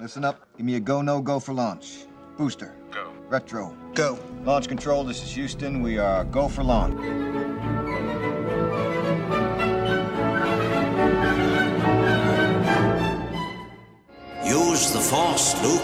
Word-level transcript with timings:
Listen 0.00 0.24
up. 0.24 0.46
Give 0.56 0.64
me 0.64 0.76
a 0.76 0.80
go, 0.80 1.02
no 1.02 1.20
go 1.20 1.38
for 1.38 1.52
launch. 1.52 2.06
Booster. 2.38 2.74
Go. 2.90 3.12
Retro. 3.28 3.76
Go. 3.92 4.18
Launch 4.44 4.66
control, 4.66 5.04
this 5.04 5.22
is 5.22 5.30
Houston. 5.32 5.82
We 5.82 5.98
are 5.98 6.24
go 6.24 6.48
for 6.48 6.62
launch. 6.62 6.98
Use 14.42 14.90
the 14.90 15.00
Force, 15.00 15.62
Luke. 15.62 15.82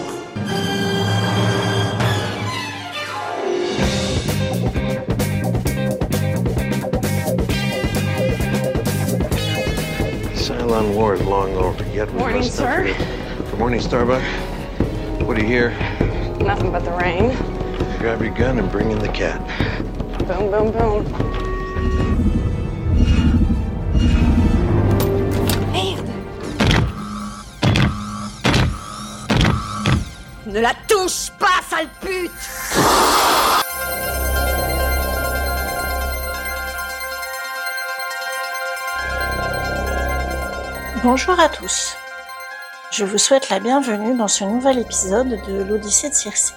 Cylon 10.35 10.95
War 10.95 11.15
is 11.15 11.23
long 11.23 11.53
over. 11.57 11.85
Yet 11.89 12.11
we 12.13 12.19
Morning, 12.19 12.39
must 12.39 12.59
not 12.59 12.87
sir. 12.87 13.16
Good 13.57 13.61
morning, 13.61 13.81
Starbuck. 13.81 14.23
What 15.23 15.35
do 15.35 15.41
you 15.41 15.49
hear? 15.49 15.71
Nothing 16.41 16.71
but 16.71 16.85
the 16.85 16.91
rain. 16.91 17.35
Grab 17.99 18.21
your 18.21 18.35
gun 18.35 18.59
and 18.59 18.71
bring 18.71 18.91
in 18.91 18.99
the 18.99 19.09
cat. 19.09 19.41
Boom, 20.29 20.51
boom, 20.51 20.73
boom. 20.73 21.05
Ne 30.47 30.61
la 30.61 30.75
touche 30.87 31.31
pas, 31.39 31.63
sale 31.67 31.89
pute 32.03 32.31
Bonjour 41.03 41.41
à 41.41 41.49
tous. 41.49 41.97
Je 42.93 43.05
vous 43.05 43.19
souhaite 43.19 43.51
la 43.51 43.59
bienvenue 43.59 44.17
dans 44.17 44.29
ce 44.29 44.45
nouvel 44.45 44.79
épisode 44.79 45.29
de 45.29 45.63
l'Odyssée 45.65 46.09
de 46.09 46.15
Circé. 46.15 46.55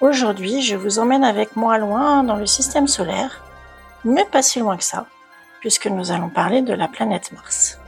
Aujourd'hui, 0.00 0.62
je 0.62 0.76
vous 0.76 1.00
emmène 1.00 1.24
avec 1.24 1.56
moi 1.56 1.78
loin 1.78 2.22
dans 2.22 2.36
le 2.36 2.46
système 2.46 2.86
solaire, 2.86 3.42
mais 4.04 4.24
pas 4.24 4.40
si 4.40 4.60
loin 4.60 4.76
que 4.76 4.84
ça, 4.84 5.06
puisque 5.60 5.88
nous 5.88 6.12
allons 6.12 6.30
parler 6.30 6.62
de 6.62 6.72
la 6.72 6.86
planète 6.86 7.32
Mars. 7.32 7.80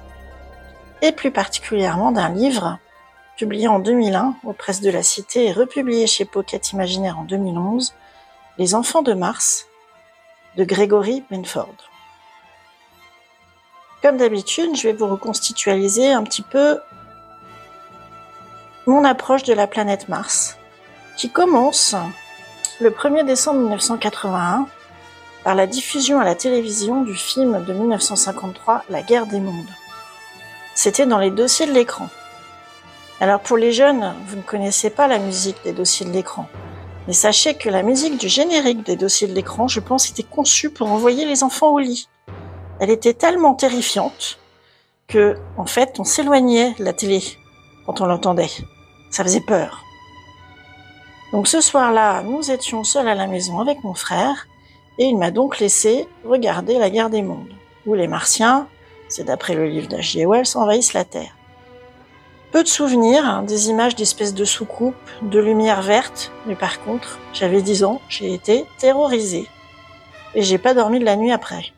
Et 1.00 1.12
plus 1.12 1.30
particulièrement 1.30 2.10
d'un 2.10 2.28
livre 2.28 2.78
publié 3.36 3.68
en 3.68 3.78
2001 3.78 4.34
aux 4.42 4.52
presses 4.52 4.80
de 4.80 4.90
la 4.90 5.04
Cité 5.04 5.46
et 5.46 5.52
republié 5.52 6.08
chez 6.08 6.24
Pocket 6.24 6.72
Imaginaire 6.72 7.20
en 7.20 7.24
2011, 7.24 7.94
Les 8.58 8.74
Enfants 8.74 9.02
de 9.02 9.14
Mars, 9.14 9.66
de 10.56 10.64
Gregory 10.64 11.24
Benford. 11.30 11.76
Comme 14.02 14.16
d'habitude, 14.16 14.76
je 14.76 14.88
vais 14.88 14.92
vous 14.92 15.06
reconstitualiser 15.06 16.12
un 16.12 16.24
petit 16.24 16.42
peu 16.42 16.80
mon 18.86 19.04
approche 19.04 19.44
de 19.44 19.54
la 19.54 19.66
planète 19.66 20.08
Mars, 20.08 20.56
qui 21.16 21.30
commence 21.30 21.94
le 22.80 22.90
1er 22.90 23.24
décembre 23.24 23.60
1981 23.60 24.66
par 25.44 25.54
la 25.54 25.66
diffusion 25.66 26.18
à 26.18 26.24
la 26.24 26.34
télévision 26.34 27.02
du 27.02 27.14
film 27.14 27.64
de 27.64 27.72
1953 27.72 28.84
La 28.90 29.02
guerre 29.02 29.26
des 29.26 29.40
mondes. 29.40 29.70
C'était 30.74 31.06
dans 31.06 31.18
les 31.18 31.30
dossiers 31.30 31.66
de 31.66 31.72
l'écran. 31.72 32.08
Alors 33.20 33.40
pour 33.40 33.56
les 33.56 33.72
jeunes, 33.72 34.14
vous 34.26 34.36
ne 34.36 34.42
connaissez 34.42 34.90
pas 34.90 35.06
la 35.06 35.18
musique 35.18 35.62
des 35.62 35.72
dossiers 35.72 36.06
de 36.06 36.12
l'écran. 36.12 36.48
Mais 37.06 37.12
sachez 37.12 37.54
que 37.54 37.68
la 37.68 37.82
musique 37.82 38.18
du 38.18 38.28
générique 38.28 38.84
des 38.84 38.96
dossiers 38.96 39.28
de 39.28 39.34
l'écran, 39.34 39.68
je 39.68 39.80
pense, 39.80 40.10
était 40.10 40.22
conçue 40.22 40.70
pour 40.70 40.90
envoyer 40.90 41.24
les 41.24 41.42
enfants 41.44 41.72
au 41.72 41.78
lit. 41.78 42.08
Elle 42.80 42.90
était 42.90 43.14
tellement 43.14 43.54
terrifiante 43.54 44.38
que, 45.06 45.36
en 45.56 45.66
fait, 45.66 46.00
on 46.00 46.04
s'éloignait 46.04 46.74
de 46.78 46.84
la 46.84 46.92
télé 46.92 47.22
quand 47.86 48.00
on 48.00 48.06
l'entendait. 48.06 48.50
Ça 49.12 49.22
faisait 49.22 49.40
peur. 49.40 49.84
Donc 51.32 51.46
ce 51.46 51.60
soir-là, 51.60 52.22
nous 52.22 52.50
étions 52.50 52.82
seuls 52.82 53.08
à 53.08 53.14
la 53.14 53.26
maison 53.26 53.60
avec 53.60 53.84
mon 53.84 53.94
frère 53.94 54.48
et 54.98 55.04
il 55.04 55.16
m'a 55.16 55.30
donc 55.30 55.58
laissé 55.58 56.08
regarder 56.24 56.78
la 56.78 56.90
guerre 56.90 57.10
des 57.10 57.22
mondes, 57.22 57.54
où 57.86 57.94
les 57.94 58.08
Martiens, 58.08 58.68
c'est 59.08 59.24
d'après 59.24 59.54
le 59.54 59.66
livre 59.66 59.88
d'H.G. 59.88 60.26
Wells, 60.26 60.56
envahissent 60.56 60.94
la 60.94 61.04
Terre. 61.04 61.36
Peu 62.52 62.62
de 62.62 62.68
souvenirs, 62.68 63.24
hein, 63.24 63.42
des 63.42 63.70
images 63.70 63.96
d'espèces 63.96 64.34
de 64.34 64.44
soucoupes, 64.44 64.94
de 65.22 65.38
lumière 65.38 65.80
verte, 65.80 66.32
mais 66.46 66.56
par 66.56 66.82
contre, 66.82 67.18
j'avais 67.32 67.62
10 67.62 67.84
ans, 67.84 68.02
j'ai 68.10 68.34
été 68.34 68.66
terrorisée. 68.78 69.48
Et 70.34 70.42
j'ai 70.42 70.58
pas 70.58 70.74
dormi 70.74 70.98
de 70.98 71.04
la 71.04 71.16
nuit 71.16 71.32
après. 71.32 71.72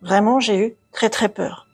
Vraiment, 0.00 0.40
j'ai 0.40 0.58
eu 0.58 0.74
très 0.92 1.10
très 1.10 1.28
peur. 1.28 1.66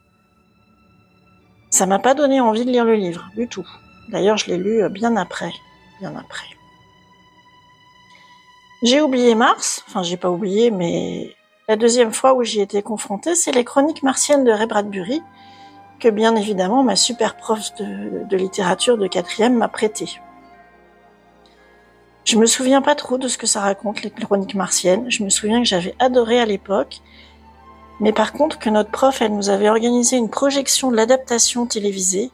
Ça 1.71 1.87
m'a 1.87 2.01
pas 2.01 2.15
donné 2.15 2.41
envie 2.41 2.65
de 2.65 2.71
lire 2.71 2.85
le 2.85 2.95
livre, 2.95 3.31
du 3.37 3.47
tout. 3.47 3.67
D'ailleurs, 4.11 4.37
je 4.37 4.47
l'ai 4.47 4.57
lu 4.57 4.83
euh, 4.83 4.89
bien 4.89 5.17
après, 5.17 5.53
bien 6.01 6.15
après. 6.17 6.47
J'ai 8.83 9.01
oublié 9.01 9.35
Mars, 9.35 9.85
enfin 9.87 10.03
j'ai 10.03 10.17
pas 10.17 10.31
oublié, 10.31 10.71
mais 10.71 11.37
la 11.69 11.77
deuxième 11.77 12.13
fois 12.13 12.35
où 12.35 12.43
j'y 12.43 12.61
étais 12.61 12.83
confrontée, 12.83 13.35
c'est 13.35 13.53
les 13.53 13.63
chroniques 13.63 14.03
martiennes 14.03 14.43
de 14.43 14.51
Ray 14.51 14.67
Bradbury, 14.67 15.23
que 16.01 16.09
bien 16.09 16.35
évidemment 16.35 16.83
ma 16.83 16.97
super 16.97 17.37
prof 17.37 17.75
de, 17.79 18.37
littérature 18.37 18.99
de 18.99 19.07
quatrième 19.07 19.57
m'a 19.57 19.69
prêté. 19.69 20.19
Je 22.25 22.37
me 22.37 22.47
souviens 22.47 22.83
pas 22.83 22.95
trop 22.95 23.19
de 23.19 23.29
ce 23.29 23.39
que 23.39 23.47
ça 23.47 23.61
raconte, 23.61 24.03
les 24.03 24.11
chroniques 24.11 24.55
martiennes. 24.55 25.11
Je 25.11 25.25
me 25.25 25.31
souviens 25.31 25.63
que 25.63 25.69
j'avais 25.69 25.95
adoré 25.99 26.41
à 26.41 26.47
l'époque, 26.47 27.01
mais 28.01 28.13
par 28.13 28.33
contre 28.33 28.59
que 28.59 28.71
notre 28.71 28.91
prof, 28.91 29.21
elle 29.21 29.35
nous 29.35 29.51
avait 29.51 29.69
organisé 29.69 30.17
une 30.17 30.31
projection 30.31 30.91
de 30.91 30.97
l'adaptation 30.97 31.67
télévisée, 31.67 32.31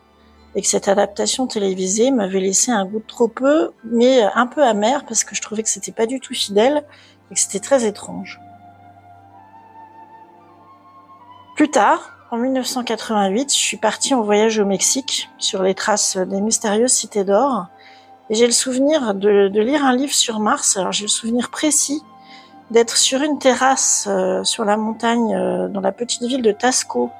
et 0.57 0.63
que 0.63 0.67
cette 0.67 0.89
adaptation 0.89 1.47
télévisée 1.47 2.11
m'avait 2.11 2.41
laissé 2.41 2.73
un 2.73 2.87
goût 2.87 3.03
trop 3.07 3.29
peu, 3.29 3.73
mais 3.85 4.23
un 4.23 4.47
peu 4.47 4.65
amer 4.65 5.05
parce 5.07 5.23
que 5.23 5.37
je 5.37 5.43
trouvais 5.43 5.63
que 5.63 5.69
c'était 5.69 5.93
pas 5.93 6.07
du 6.07 6.19
tout 6.19 6.33
fidèle 6.33 6.83
et 7.31 7.35
que 7.35 7.41
c'était 7.41 7.61
très 7.61 7.85
étrange. 7.85 8.41
Plus 11.57 11.71
tard, 11.71 12.11
en 12.31 12.39
1988, 12.39 13.53
je 13.53 13.57
suis 13.57 13.77
partie 13.77 14.15
en 14.15 14.23
voyage 14.23 14.59
au 14.59 14.65
Mexique 14.65 15.29
sur 15.39 15.63
les 15.63 15.75
traces 15.75 16.17
des 16.17 16.41
mystérieuses 16.41 16.93
cités 16.93 17.25
d'or. 17.25 17.67
Et 18.31 18.35
j'ai 18.35 18.47
le 18.47 18.53
souvenir 18.53 19.15
de, 19.15 19.49
de, 19.49 19.61
lire 19.61 19.85
un 19.85 19.95
livre 19.95 20.15
sur 20.15 20.41
Mars. 20.41 20.77
Alors 20.79 20.93
j'ai 20.93 21.05
le 21.05 21.09
souvenir 21.09 21.51
précis 21.51 22.03
d'être 22.71 22.97
sur 22.97 23.23
une 23.23 23.39
terrasse 23.39 24.09
euh, 24.09 24.43
sur 24.43 24.65
la 24.65 24.77
montagne 24.77 25.35
euh, 25.37 25.69
dans 25.69 25.81
la 25.81 25.93
petite 25.93 26.23
ville 26.23 26.43
de 26.43 26.51
Tasco, 26.51 27.11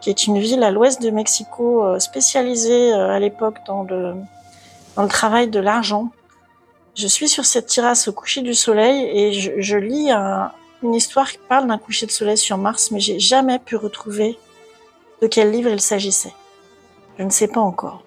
qui 0.00 0.10
est 0.10 0.26
une 0.26 0.38
ville 0.38 0.62
à 0.62 0.70
l'ouest 0.70 1.02
de 1.02 1.10
Mexico 1.10 1.84
euh, 1.84 1.98
spécialisée 1.98 2.92
à 2.92 3.18
l'époque 3.18 3.58
dans 3.66 3.82
le, 3.82 4.14
dans 4.96 5.02
le 5.02 5.08
travail 5.08 5.48
de 5.48 5.60
l'argent. 5.60 6.10
Je 6.94 7.06
suis 7.06 7.28
sur 7.28 7.44
cette 7.44 7.66
terrasse 7.66 8.08
au 8.08 8.12
coucher 8.12 8.42
du 8.42 8.54
soleil 8.54 9.02
et 9.04 9.32
je, 9.32 9.76
lis 9.76 10.10
un, 10.10 10.50
une 10.82 10.94
histoire 10.94 11.30
qui 11.30 11.38
parle 11.48 11.66
d'un 11.66 11.78
coucher 11.78 12.06
de 12.06 12.10
soleil 12.10 12.36
sur 12.36 12.58
Mars, 12.58 12.90
mais 12.90 13.00
j'ai 13.00 13.18
jamais 13.18 13.58
pu 13.58 13.76
retrouver 13.76 14.38
de 15.22 15.26
quel 15.26 15.50
livre 15.50 15.70
il 15.70 15.80
s'agissait. 15.80 16.34
Je 17.18 17.24
ne 17.24 17.30
sais 17.30 17.48
pas 17.48 17.60
encore. 17.60 18.02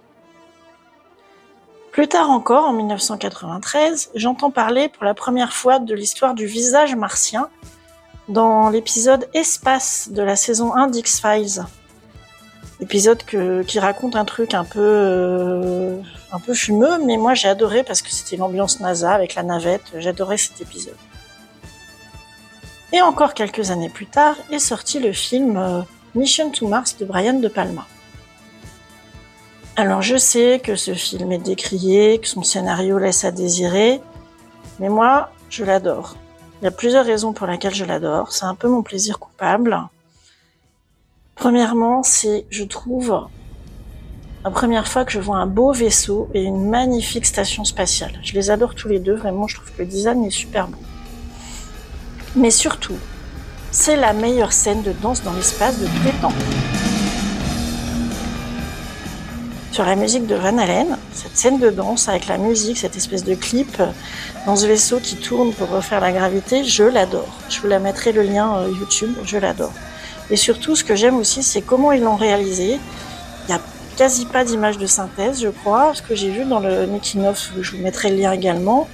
Plus 1.92 2.08
tard 2.08 2.30
encore, 2.30 2.66
en 2.66 2.74
1993, 2.74 4.12
j'entends 4.16 4.52
parler 4.52 4.88
pour 4.88 5.04
la 5.04 5.14
première 5.14 5.52
fois 5.52 5.80
de 5.80 5.94
l'histoire 5.94 6.34
du 6.34 6.46
visage 6.46 6.96
martien 6.96 7.50
dans 8.30 8.70
l'épisode 8.70 9.28
Espace 9.34 10.08
de 10.10 10.22
la 10.22 10.38
saison 10.38 10.74
1 10.74 10.88
d'X-Files. 10.88 11.66
Épisode 12.82 13.24
qui 13.68 13.80
raconte 13.80 14.16
un 14.16 14.26
truc 14.26 14.56
un 14.56 14.64
peu, 14.64 14.80
euh, 14.82 16.02
un 16.32 16.40
peu 16.40 16.56
fumeux, 16.56 16.98
mais 17.06 17.16
moi 17.16 17.36
j'ai 17.36 17.48
adoré 17.48 17.84
parce 17.84 18.02
que 18.02 18.10
c'était 18.10 18.38
l'ambiance 18.38 18.80
NASA 18.80 19.14
avec 19.14 19.36
la 19.36 19.44
navette. 19.44 19.84
J'adorais 19.98 20.38
cet 20.38 20.62
épisode. 20.62 20.98
Et 22.92 23.02
encore 23.02 23.36
quelques 23.36 23.70
années 23.70 23.90
plus 23.90 24.08
tard 24.08 24.36
est 24.52 24.60
sorti 24.60 25.00
le 25.00 25.14
film 25.14 25.58
euh, 25.58 25.82
Mission 26.16 26.50
to 26.50 26.68
Mars 26.68 26.98
de 26.98 27.06
Brian 27.06 27.40
De 27.40 27.48
Palma. 27.48 27.86
Alors 29.76 30.02
je 30.02 30.18
sais 30.18 30.60
que 30.62 30.76
ce 30.76 30.96
film 30.96 31.32
est 31.32 31.38
décrié, 31.38 32.20
que 32.20 32.28
son 32.28 32.44
scénario 32.44 32.98
laisse 32.98 33.24
à 33.24 33.32
désirer, 33.32 34.02
mais 34.80 34.90
moi 34.90 35.32
je 35.50 35.64
l'adore. 35.64 36.16
Il 36.62 36.66
y 36.66 36.68
a 36.68 36.72
plusieurs 36.72 37.06
raisons 37.06 37.32
pour 37.32 37.48
lesquelles 37.48 37.76
je 37.76 37.86
l'adore. 37.86 38.32
C'est 38.32 38.46
un 38.46 38.56
peu 38.56 38.68
mon 38.68 38.82
plaisir 38.82 39.20
coupable. 39.20 39.80
Premièrement, 41.42 42.04
c'est, 42.04 42.46
je 42.52 42.64
trouve, 42.64 43.20
la 44.44 44.52
première 44.52 44.88
fois 44.88 45.06
que 45.06 45.12
je 45.12 45.20
vois 45.20 45.38
un 45.38 45.48
beau 45.48 45.74
vaisseau 45.74 46.30
et 46.36 46.44
une 46.44 46.70
magnifique 46.70 47.26
station 47.26 47.64
spatiale. 47.64 48.12
Je 48.22 48.34
les 48.34 48.52
adore 48.52 48.76
tous 48.76 48.88
les 48.88 49.00
deux, 49.00 49.16
vraiment, 49.16 49.48
je 49.48 49.56
trouve 49.56 49.72
que 49.72 49.80
le 49.80 49.88
design 49.88 50.24
est 50.24 50.30
super 50.30 50.68
beau. 50.68 50.78
Mais 52.36 52.52
surtout, 52.52 52.96
c'est 53.72 53.96
la 53.96 54.14
meilleure 54.14 54.54
scène 54.54 54.84
de 54.84 54.92
danse 54.92 55.24
dans 55.24 55.34
l'espace 55.34 55.80
de 55.80 55.88
tous 55.88 56.04
les 56.06 56.12
temps. 56.22 56.34
Sur 59.72 59.86
la 59.86 59.96
musique 59.96 60.28
de 60.28 60.36
Van 60.36 60.60
Halen, 60.60 60.96
cette 61.12 61.38
scène 61.38 61.58
de 61.58 61.72
danse 61.72 62.08
avec 62.08 62.28
la 62.28 62.38
musique, 62.38 62.78
cette 62.78 62.98
espèce 62.98 63.24
de 63.24 63.34
clip 63.34 63.82
dans 64.46 64.56
ce 64.56 64.68
vaisseau 64.68 65.00
qui 65.00 65.16
tourne 65.16 65.54
pour 65.54 65.70
refaire 65.70 66.02
la 66.02 66.12
gravité, 66.12 66.64
je 66.64 66.84
l'adore. 66.84 67.40
Je 67.50 67.60
vous 67.62 67.68
la 67.68 67.80
mettrai 67.80 68.12
le 68.12 68.22
lien 68.22 68.58
euh, 68.58 68.70
YouTube, 68.70 69.16
je 69.26 69.40
l'adore. 69.40 69.74
Et 70.32 70.38
surtout, 70.38 70.76
ce 70.76 70.84
que 70.84 70.96
j'aime 70.96 71.18
aussi, 71.18 71.44
c'est 71.44 71.62
comment 71.62 71.92
ils 71.92 72.02
l'ont 72.02 72.16
réalisé. 72.16 72.80
Il 73.48 73.52
y 73.52 73.54
a 73.54 73.60
quasi 73.98 74.26
pas 74.26 74.46
d'images 74.46 74.78
de 74.78 74.88
synthèse, 74.88 75.42
je 75.42 75.50
crois. 75.50 75.94
Ce 75.94 76.02
que 76.02 76.16
j'ai 76.16 76.32
vu 76.32 76.46
dans 76.46 76.60
le 76.60 76.88
making 76.88 77.26
of, 77.26 77.52
je 77.60 77.72
vous 77.72 77.84
mettrai 77.84 78.10
le 78.10 78.16
lien 78.16 78.32
également, 78.32 78.88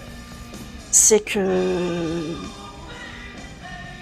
c'est 0.91 1.19
que 1.19 2.35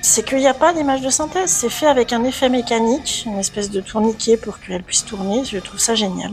c'est 0.02 0.24
qu'il 0.24 0.38
n'y 0.38 0.48
a 0.48 0.54
pas 0.54 0.72
d'image 0.72 1.02
de 1.02 1.10
synthèse. 1.10 1.50
C'est 1.50 1.70
fait 1.70 1.88
avec 1.88 2.14
un 2.14 2.24
effet 2.24 2.48
mécanique, 2.48 3.24
une 3.26 3.38
espèce 3.38 3.70
de 3.70 3.82
tourniquet 3.82 4.38
pour 4.38 4.60
qu'elle 4.60 4.84
puisse 4.84 5.04
tourner. 5.04 5.44
Je 5.44 5.58
trouve 5.58 5.80
ça 5.80 5.94
génial. 5.94 6.32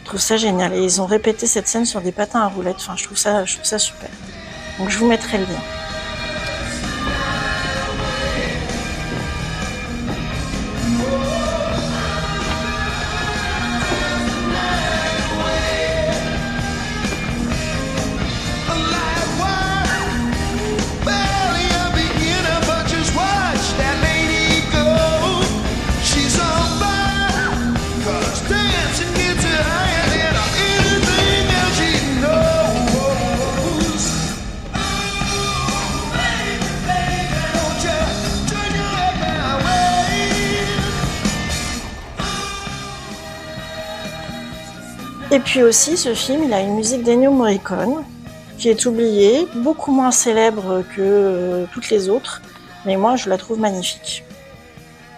Je 0.00 0.06
trouve 0.06 0.20
ça 0.20 0.38
génial. 0.38 0.72
Et 0.72 0.82
ils 0.82 1.02
ont 1.02 1.06
répété 1.06 1.46
cette 1.46 1.68
scène 1.68 1.84
sur 1.84 2.00
des 2.00 2.12
patins 2.12 2.40
à 2.40 2.48
roulettes. 2.48 2.76
Enfin, 2.78 2.94
je 2.96 3.04
trouve 3.04 3.18
ça, 3.18 3.44
je 3.44 3.56
trouve 3.56 3.66
ça 3.66 3.78
super. 3.78 4.08
Donc 4.78 4.88
je 4.88 4.96
vous 4.96 5.06
mettrai 5.06 5.38
le 5.38 5.44
lien. 5.44 5.81
Puis 45.52 45.62
aussi, 45.62 45.98
ce 45.98 46.14
film, 46.14 46.44
il 46.44 46.54
a 46.54 46.62
une 46.62 46.76
musique 46.76 47.02
d'Ennio 47.02 47.30
Morricone, 47.30 48.06
qui 48.56 48.70
est 48.70 48.86
oubliée, 48.86 49.46
beaucoup 49.56 49.92
moins 49.92 50.10
célèbre 50.10 50.82
que 50.96 51.02
euh, 51.02 51.66
toutes 51.74 51.90
les 51.90 52.08
autres, 52.08 52.40
mais 52.86 52.96
moi, 52.96 53.16
je 53.16 53.28
la 53.28 53.36
trouve 53.36 53.60
magnifique. 53.60 54.24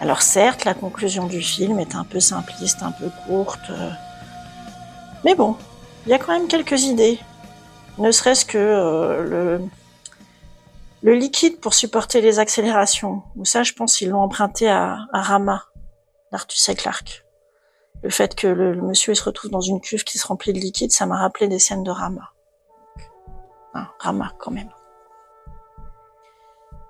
Alors 0.01 0.21
certes, 0.21 0.65
la 0.65 0.73
conclusion 0.73 1.27
du 1.27 1.39
film 1.39 1.79
est 1.79 1.95
un 1.95 2.03
peu 2.03 2.19
simpliste, 2.19 2.83
un 2.83 2.91
peu 2.91 3.09
courte, 3.25 3.69
euh, 3.69 3.91
mais 5.23 5.35
bon, 5.35 5.55
il 6.05 6.09
y 6.09 6.13
a 6.13 6.19
quand 6.19 6.33
même 6.33 6.49
quelques 6.49 6.83
idées. 6.83 7.17
Ne 7.97 8.11
serait-ce 8.11 8.43
que 8.43 8.57
euh, 8.57 9.59
le, 11.01 11.13
liquide 11.13 11.61
pour 11.61 11.73
supporter 11.73 12.19
les 12.19 12.39
accélérations. 12.39 13.23
Ou 13.37 13.45
ça, 13.45 13.63
je 13.63 13.71
pense 13.71 13.95
qu'ils 13.95 14.09
l'ont 14.09 14.19
emprunté 14.19 14.67
à, 14.67 14.97
à 15.13 15.21
Rama, 15.21 15.63
d'Arthus 16.33 16.59
et 16.69 16.75
Clarke. 16.75 17.24
Le 18.03 18.09
fait 18.09 18.35
que 18.35 18.47
le, 18.47 18.75
monsieur 18.81 19.15
se 19.15 19.23
retrouve 19.23 19.51
dans 19.51 19.61
une 19.61 19.81
cuve 19.81 20.03
qui 20.03 20.17
se 20.17 20.27
remplit 20.27 20.53
de 20.53 20.59
liquide, 20.59 20.91
ça 20.91 21.05
m'a 21.05 21.17
rappelé 21.17 21.47
des 21.47 21.59
scènes 21.59 21.83
de 21.83 21.91
Rama. 21.91 22.31
Rama 23.99 24.31
quand 24.37 24.51
même. 24.51 24.69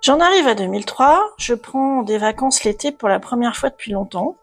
J'en 0.02 0.20
arrive 0.20 0.48
à 0.48 0.54
2003, 0.54 1.34
je 1.38 1.56
prends 1.56 2.04
des 2.04 2.20
vacances 2.20 2.64
l'été 2.64 2.92
pour 2.92 3.10
la 3.10 3.20
première 3.20 3.56
fois 3.56 3.70
depuis 3.70 3.92
longtemps. 3.92 4.36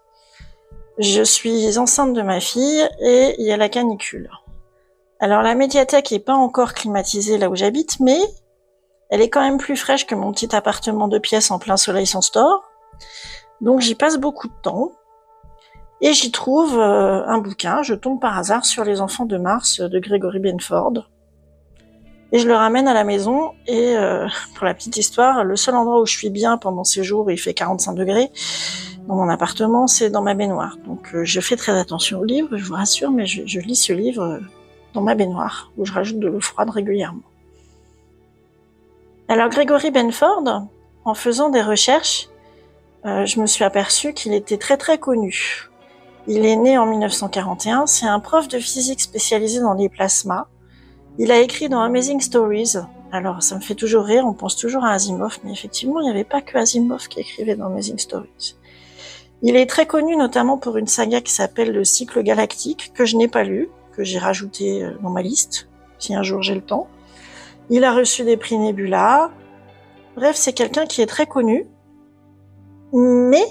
Je 0.98 1.22
suis 1.22 1.78
enceinte 1.78 2.14
de 2.14 2.22
ma 2.22 2.40
fille 2.40 2.88
et 3.00 3.36
il 3.38 3.46
y 3.46 3.52
a 3.52 3.56
la 3.56 3.68
canicule. 3.68 4.28
Alors 5.20 5.42
la 5.42 5.54
médiathèque 5.54 6.10
est 6.10 6.18
pas 6.18 6.34
encore 6.34 6.74
climatisée 6.74 7.38
là 7.38 7.48
où 7.48 7.54
j'habite, 7.54 8.00
mais 8.00 8.18
elle 9.08 9.20
est 9.20 9.30
quand 9.30 9.40
même 9.40 9.58
plus 9.58 9.76
fraîche 9.76 10.06
que 10.06 10.16
mon 10.16 10.32
petit 10.32 10.54
appartement 10.54 11.06
de 11.06 11.18
pièces 11.18 11.50
en 11.50 11.58
plein 11.58 11.76
soleil 11.76 12.06
sans 12.06 12.22
store. 12.22 12.64
Donc 13.60 13.80
j'y 13.80 13.94
passe 13.94 14.18
beaucoup 14.18 14.48
de 14.48 14.60
temps. 14.62 14.92
Et 16.02 16.12
j'y 16.12 16.30
trouve 16.30 16.78
euh, 16.78 17.24
un 17.26 17.38
bouquin, 17.38 17.82
je 17.82 17.94
tombe 17.94 18.20
par 18.20 18.36
hasard 18.36 18.64
sur 18.64 18.84
Les 18.84 19.00
enfants 19.00 19.24
de 19.24 19.38
Mars 19.38 19.80
de 19.80 19.98
Gregory 19.98 20.40
Benford. 20.40 21.08
Et 22.32 22.38
je 22.38 22.48
le 22.48 22.54
ramène 22.54 22.88
à 22.88 22.94
la 22.94 23.04
maison 23.04 23.52
et 23.66 23.96
euh, 23.96 24.26
pour 24.56 24.66
la 24.66 24.74
petite 24.74 24.96
histoire, 24.96 25.44
le 25.44 25.56
seul 25.56 25.74
endroit 25.74 26.00
où 26.00 26.06
je 26.06 26.12
suis 26.12 26.30
bien 26.30 26.58
pendant 26.58 26.84
ces 26.84 27.04
jours 27.04 27.26
où 27.26 27.30
il 27.30 27.38
fait 27.38 27.54
45 27.54 27.94
degrés 27.94 28.30
dans 29.06 29.16
mon 29.16 29.28
appartement, 29.28 29.86
c'est 29.86 30.10
dans 30.10 30.22
ma 30.22 30.34
baignoire. 30.34 30.76
Donc 30.86 31.14
euh, 31.14 31.24
je 31.24 31.40
fais 31.40 31.56
très 31.56 31.78
attention 31.78 32.20
au 32.20 32.24
livre, 32.24 32.56
je 32.56 32.64
vous 32.64 32.74
rassure, 32.74 33.10
mais 33.10 33.26
je, 33.26 33.42
je 33.46 33.60
lis 33.60 33.76
ce 33.76 33.92
livre 33.92 34.22
euh, 34.22 34.38
dans 34.94 35.00
ma 35.00 35.14
baignoire 35.14 35.72
où 35.76 35.84
je 35.84 35.92
rajoute 35.92 36.18
de 36.18 36.28
l'eau 36.28 36.40
froide 36.40 36.70
régulièrement. 36.70 37.22
Alors 39.28 39.48
Gregory 39.48 39.90
Benford, 39.90 40.66
en 41.04 41.14
faisant 41.14 41.48
des 41.48 41.62
recherches, 41.62 42.28
euh, 43.04 43.26
je 43.26 43.40
me 43.40 43.46
suis 43.46 43.64
aperçu 43.64 44.12
qu'il 44.12 44.34
était 44.34 44.58
très 44.58 44.76
très 44.76 44.98
connu. 44.98 45.68
Il 46.28 46.46
est 46.46 46.56
né 46.56 46.78
en 46.78 46.86
1941, 46.86 47.86
c'est 47.86 48.06
un 48.06 48.20
prof 48.20 48.46
de 48.46 48.58
physique 48.58 49.00
spécialisé 49.00 49.60
dans 49.60 49.74
les 49.74 49.88
plasmas. 49.88 50.46
Il 51.18 51.32
a 51.32 51.40
écrit 51.40 51.68
dans 51.68 51.80
Amazing 51.80 52.20
Stories. 52.20 52.74
Alors, 53.10 53.42
ça 53.42 53.56
me 53.56 53.60
fait 53.60 53.74
toujours 53.74 54.04
rire, 54.04 54.24
on 54.24 54.32
pense 54.32 54.56
toujours 54.56 54.84
à 54.84 54.92
Asimov, 54.92 55.38
mais 55.44 55.52
effectivement, 55.52 56.00
il 56.00 56.04
n'y 56.04 56.10
avait 56.10 56.24
pas 56.24 56.40
que 56.40 56.56
Asimov 56.56 57.08
qui 57.08 57.20
écrivait 57.20 57.56
dans 57.56 57.66
Amazing 57.66 57.98
Stories. 57.98 58.56
Il 59.42 59.56
est 59.56 59.66
très 59.66 59.86
connu 59.86 60.16
notamment 60.16 60.56
pour 60.56 60.76
une 60.76 60.86
saga 60.86 61.20
qui 61.20 61.32
s'appelle 61.32 61.72
Le 61.72 61.82
Cycle 61.82 62.22
Galactique, 62.22 62.92
que 62.94 63.04
je 63.04 63.16
n'ai 63.16 63.26
pas 63.26 63.42
lu, 63.42 63.68
que 63.96 64.04
j'ai 64.04 64.18
rajouté 64.18 64.84
euh, 64.84 64.92
dans 65.02 65.10
ma 65.10 65.22
liste, 65.22 65.68
si 65.98 66.14
un 66.14 66.22
jour 66.22 66.42
j'ai 66.42 66.54
le 66.54 66.62
temps. 66.62 66.86
Il 67.68 67.82
a 67.82 67.92
reçu 67.92 68.22
des 68.22 68.36
prix 68.36 68.56
Nebula. 68.58 69.30
Bref, 70.14 70.36
c'est 70.36 70.52
quelqu'un 70.52 70.86
qui 70.86 71.02
est 71.02 71.06
très 71.06 71.26
connu. 71.26 71.66
Mais 72.92 73.44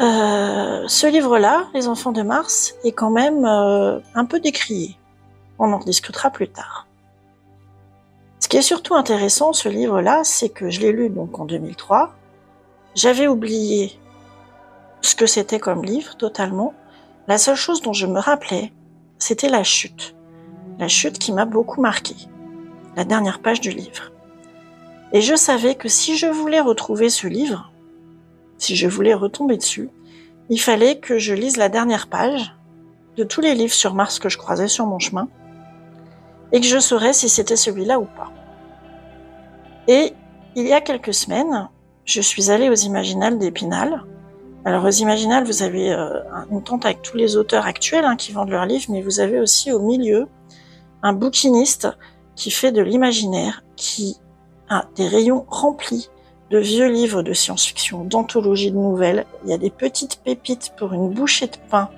euh, 0.00 0.84
ce 0.88 1.06
livre-là, 1.06 1.68
Les 1.72 1.86
enfants 1.86 2.12
de 2.12 2.22
Mars, 2.22 2.74
est 2.84 2.92
quand 2.92 3.10
même 3.10 3.44
euh, 3.44 4.00
un 4.14 4.24
peu 4.24 4.40
décrié. 4.40 4.96
On 5.58 5.72
en 5.72 5.78
discutera 5.78 6.30
plus 6.30 6.48
tard. 6.48 6.88
Ce 8.40 8.48
qui 8.48 8.56
est 8.56 8.62
surtout 8.62 8.94
intéressant, 8.94 9.52
ce 9.52 9.68
livre-là, 9.68 10.22
c'est 10.24 10.48
que 10.48 10.68
je 10.68 10.80
l'ai 10.80 10.92
lu 10.92 11.10
donc 11.10 11.38
en 11.38 11.44
2003. 11.44 12.12
J'avais 12.94 13.28
oublié 13.28 13.98
ce 15.00 15.14
que 15.14 15.26
c'était 15.26 15.60
comme 15.60 15.84
livre 15.84 16.16
totalement. 16.16 16.74
La 17.28 17.38
seule 17.38 17.56
chose 17.56 17.80
dont 17.80 17.92
je 17.92 18.06
me 18.06 18.18
rappelais, 18.18 18.72
c'était 19.18 19.48
la 19.48 19.62
chute. 19.62 20.14
La 20.78 20.88
chute 20.88 21.18
qui 21.18 21.32
m'a 21.32 21.44
beaucoup 21.44 21.80
marqué. 21.80 22.16
La 22.96 23.04
dernière 23.04 23.40
page 23.40 23.60
du 23.60 23.70
livre. 23.70 24.10
Et 25.12 25.20
je 25.20 25.36
savais 25.36 25.76
que 25.76 25.88
si 25.88 26.16
je 26.16 26.26
voulais 26.26 26.60
retrouver 26.60 27.10
ce 27.10 27.28
livre, 27.28 27.70
si 28.58 28.76
je 28.76 28.88
voulais 28.88 29.14
retomber 29.14 29.56
dessus, 29.56 29.90
il 30.50 30.60
fallait 30.60 30.98
que 30.98 31.18
je 31.18 31.34
lise 31.34 31.56
la 31.56 31.68
dernière 31.68 32.08
page 32.08 32.54
de 33.16 33.24
tous 33.24 33.40
les 33.40 33.54
livres 33.54 33.72
sur 33.72 33.94
Mars 33.94 34.18
que 34.18 34.28
je 34.28 34.38
croisais 34.38 34.68
sur 34.68 34.86
mon 34.86 34.98
chemin 34.98 35.28
et 36.52 36.60
que 36.60 36.66
je 36.66 36.78
saurais 36.78 37.12
si 37.12 37.28
c'était 37.28 37.56
celui-là 37.56 37.98
ou 37.98 38.04
pas. 38.04 38.32
Et 39.88 40.14
il 40.54 40.66
y 40.66 40.72
a 40.72 40.80
quelques 40.80 41.14
semaines, 41.14 41.68
je 42.04 42.20
suis 42.20 42.50
allée 42.50 42.68
aux 42.68 42.74
Imaginales 42.74 43.38
d'Épinal. 43.38 44.04
Alors 44.64 44.84
aux 44.84 44.90
Imaginales, 44.90 45.44
vous 45.44 45.62
avez 45.62 45.92
euh, 45.92 46.20
une 46.50 46.62
tente 46.62 46.84
avec 46.84 47.02
tous 47.02 47.16
les 47.16 47.36
auteurs 47.36 47.66
actuels 47.66 48.04
hein, 48.04 48.16
qui 48.16 48.32
vendent 48.32 48.50
leurs 48.50 48.66
livres, 48.66 48.86
mais 48.88 49.02
vous 49.02 49.20
avez 49.20 49.40
aussi 49.40 49.72
au 49.72 49.80
milieu 49.80 50.26
un 51.02 51.12
bouquiniste 51.12 51.88
qui 52.34 52.50
fait 52.50 52.72
de 52.72 52.82
l'imaginaire, 52.82 53.62
qui 53.76 54.16
a 54.68 54.86
des 54.96 55.06
rayons 55.06 55.44
remplis 55.48 56.08
de 56.50 56.58
vieux 56.58 56.88
livres 56.88 57.22
de 57.22 57.32
science-fiction, 57.32 58.04
d'anthologies 58.04 58.70
de 58.70 58.76
nouvelles. 58.76 59.26
Il 59.44 59.50
y 59.50 59.54
a 59.54 59.58
des 59.58 59.70
petites 59.70 60.20
pépites 60.22 60.72
pour 60.76 60.92
une 60.92 61.10
bouchée 61.10 61.46
de 61.46 61.56
pain 61.70 61.88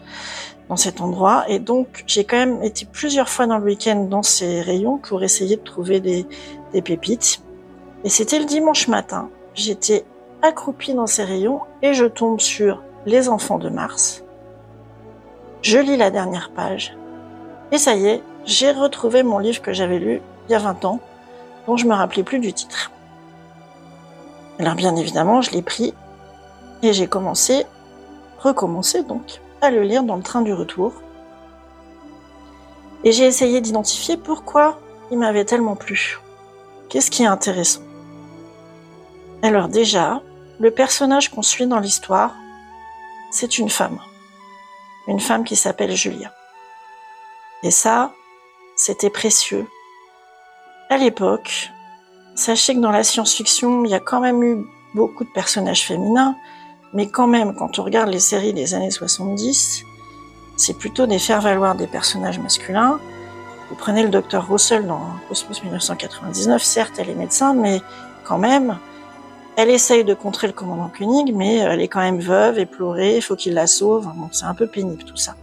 dans 0.69 0.76
cet 0.76 1.00
endroit. 1.00 1.45
Et 1.49 1.59
donc, 1.59 2.05
j'ai 2.07 2.25
quand 2.25 2.37
même 2.37 2.62
été 2.62 2.87
plusieurs 2.87 3.29
fois 3.29 3.47
dans 3.47 3.59
le 3.59 3.65
week-end 3.65 4.05
dans 4.05 4.23
ces 4.23 4.61
rayons 4.61 4.99
pour 4.99 5.23
essayer 5.23 5.57
de 5.57 5.62
trouver 5.62 6.00
des, 6.00 6.26
pépites. 6.83 7.43
Et 8.05 8.11
c'était 8.11 8.38
le 8.38 8.45
dimanche 8.45 8.88
matin. 8.88 9.31
J'étais 9.55 10.05
accroupie 10.43 10.95
dans 10.95 11.07
ces 11.07 11.25
rayons 11.25 11.61
et 11.83 11.95
je 11.95 12.05
tombe 12.05 12.41
sur 12.41 12.83
Les 13.07 13.29
enfants 13.29 13.59
de 13.59 13.71
Mars. 13.71 14.23
Je 15.62 15.79
lis 15.79 15.97
la 15.97 16.11
dernière 16.11 16.50
page. 16.55 16.97
Et 17.73 17.79
ça 17.79 17.95
y 17.95 18.07
est, 18.07 18.23
j'ai 18.45 18.71
retrouvé 18.71 19.23
mon 19.23 19.38
livre 19.38 19.62
que 19.62 19.73
j'avais 19.73 19.99
lu 19.99 20.21
il 20.49 20.53
y 20.53 20.55
a 20.55 20.59
20 20.59 20.85
ans, 20.85 21.00
dont 21.67 21.76
je 21.76 21.87
me 21.87 21.95
rappelais 21.95 22.23
plus 22.23 22.38
du 22.38 22.53
titre. 22.53 22.93
Alors 24.58 24.75
bien 24.75 24.96
évidemment, 24.96 25.42
je 25.42 25.50
l'ai 25.50 25.62
pris 25.62 25.94
et 26.82 26.92
j'ai 26.92 27.08
commencé, 27.08 27.66
recommencé 28.38 29.02
donc, 29.02 29.40
à 29.60 29.70
le 29.70 29.82
lire 29.82 30.02
dans 30.02 30.16
le 30.16 30.22
train 30.22 30.42
du 30.42 30.52
retour. 30.52 30.92
Et 33.04 33.12
j'ai 33.12 33.25
essayé 33.25 33.60
d'identifier 33.60 34.16
pourquoi 34.16 34.78
il 35.10 35.18
m'avait 35.18 35.44
tellement 35.44 35.76
plu. 35.76 36.18
Qu'est-ce 36.88 37.10
qui 37.10 37.22
est 37.22 37.26
intéressant? 37.26 37.82
Alors 39.42 39.68
déjà, 39.68 40.22
le 40.58 40.70
personnage 40.70 41.30
qu'on 41.30 41.42
suit 41.42 41.66
dans 41.66 41.78
l'histoire, 41.78 42.34
c'est 43.30 43.58
une 43.58 43.68
femme. 43.68 44.00
Une 45.06 45.20
femme 45.20 45.44
qui 45.44 45.56
s'appelle 45.56 45.94
Julia. 45.94 46.32
Et 47.62 47.70
ça, 47.70 48.12
c'était 48.76 49.10
précieux. 49.10 49.66
À 50.88 50.96
l'époque, 50.96 51.70
Sachez 52.37 52.75
que 52.75 52.81
dans 52.81 52.90
la 52.90 53.02
science-fiction, 53.02 53.85
il 53.87 53.90
y 53.90 53.95
a 53.95 54.00
quand 54.00 54.21
même 54.21 54.43
eu 54.43 54.66
beaucoup 54.95 55.25
de 55.25 55.31
personnages 55.31 55.87
féminins. 55.87 56.37
Mais 56.93 57.09
quand 57.09 57.26
même, 57.26 57.55
quand 57.55 57.78
on 57.78 57.83
regarde 57.83 58.11
les 58.11 58.21
séries 58.21 58.52
des 58.52 58.75
années 58.75 58.90
70, 58.90 59.85
c'est 60.57 60.75
plutôt 60.75 61.07
des 61.07 61.19
faire-valoir 61.19 61.75
des 61.75 61.87
personnages 61.87 62.38
masculins. 62.38 63.00
Vous 63.71 63.76
prenez 63.76 64.02
le 64.02 64.11
docteur 64.11 64.49
Russell 64.49 64.87
dans 64.87 65.00
Cosmos 65.28 65.62
1999, 65.62 66.62
certes, 66.62 66.93
elle 66.99 67.09
est 67.11 67.14
médecin, 67.14 67.55
mais 67.55 67.81
quand 68.25 68.38
même, 68.38 68.78
elle 69.57 69.71
essaye 69.71 70.05
de 70.05 70.14
contrer 70.14 70.47
le 70.47 70.52
commandant 70.52 70.90
Koenig, 70.97 71.35
mais 71.35 71.57
elle 71.57 71.81
est 71.81 71.88
quand 71.88 72.00
même 72.00 72.21
veuve, 72.21 72.59
éplorée, 72.59 73.16
il 73.16 73.23
faut 73.23 73.35
qu'il 73.35 73.55
la 73.55 73.66
sauve. 73.66 74.07
Bon, 74.14 74.28
c'est 74.31 74.45
un 74.45 74.55
peu 74.55 74.66
pénible 74.66 75.02
tout 75.05 75.16
ça. 75.16 75.35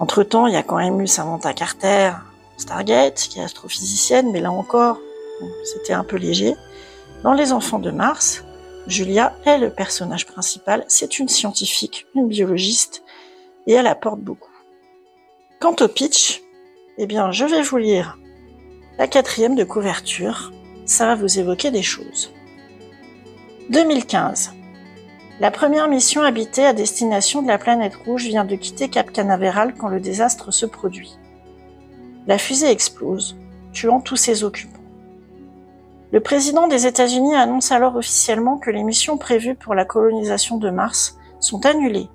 Entre-temps, 0.00 0.48
il 0.48 0.54
y 0.54 0.56
a 0.56 0.64
quand 0.64 0.76
même 0.76 1.00
eu 1.00 1.06
Samantha 1.06 1.54
Carter, 1.54 2.10
Stargate, 2.56 3.14
qui 3.30 3.38
est 3.38 3.44
astrophysicienne, 3.44 4.30
mais 4.32 4.40
là 4.40 4.50
encore, 4.50 4.98
c'était 5.64 5.92
un 5.92 6.04
peu 6.04 6.16
léger. 6.16 6.54
Dans 7.22 7.32
Les 7.32 7.52
Enfants 7.52 7.78
de 7.78 7.90
Mars, 7.90 8.44
Julia 8.86 9.36
est 9.44 9.58
le 9.58 9.70
personnage 9.70 10.26
principal, 10.26 10.84
c'est 10.88 11.18
une 11.18 11.28
scientifique, 11.28 12.06
une 12.14 12.28
biologiste, 12.28 13.02
et 13.66 13.72
elle 13.72 13.86
apporte 13.86 14.20
beaucoup. 14.20 14.50
Quant 15.60 15.76
au 15.80 15.88
pitch, 15.88 16.42
eh 16.98 17.06
bien, 17.06 17.30
je 17.30 17.44
vais 17.44 17.62
vous 17.62 17.76
lire 17.76 18.18
la 18.98 19.06
quatrième 19.06 19.54
de 19.54 19.64
couverture. 19.64 20.52
Ça 20.84 21.06
va 21.06 21.14
vous 21.14 21.38
évoquer 21.38 21.70
des 21.70 21.82
choses. 21.82 22.32
2015. 23.70 24.52
La 25.40 25.50
première 25.50 25.88
mission 25.88 26.22
habitée 26.22 26.66
à 26.66 26.72
destination 26.72 27.42
de 27.42 27.48
la 27.48 27.58
planète 27.58 27.94
rouge 27.94 28.26
vient 28.26 28.44
de 28.44 28.56
quitter 28.56 28.88
Cap 28.88 29.10
Canaveral 29.10 29.74
quand 29.74 29.88
le 29.88 30.00
désastre 30.00 30.52
se 30.52 30.66
produit. 30.66 31.16
La 32.26 32.38
fusée 32.38 32.70
explose, 32.70 33.36
tuant 33.72 34.00
tous 34.00 34.16
ses 34.16 34.44
occupants. 34.44 34.71
Le 36.12 36.20
président 36.20 36.68
des 36.68 36.86
États-Unis 36.86 37.34
annonce 37.34 37.72
alors 37.72 37.96
officiellement 37.96 38.58
que 38.58 38.70
les 38.70 38.84
missions 38.84 39.16
prévues 39.16 39.54
pour 39.54 39.74
la 39.74 39.86
colonisation 39.86 40.58
de 40.58 40.68
Mars 40.68 41.16
sont 41.40 41.64
annulées 41.64 42.10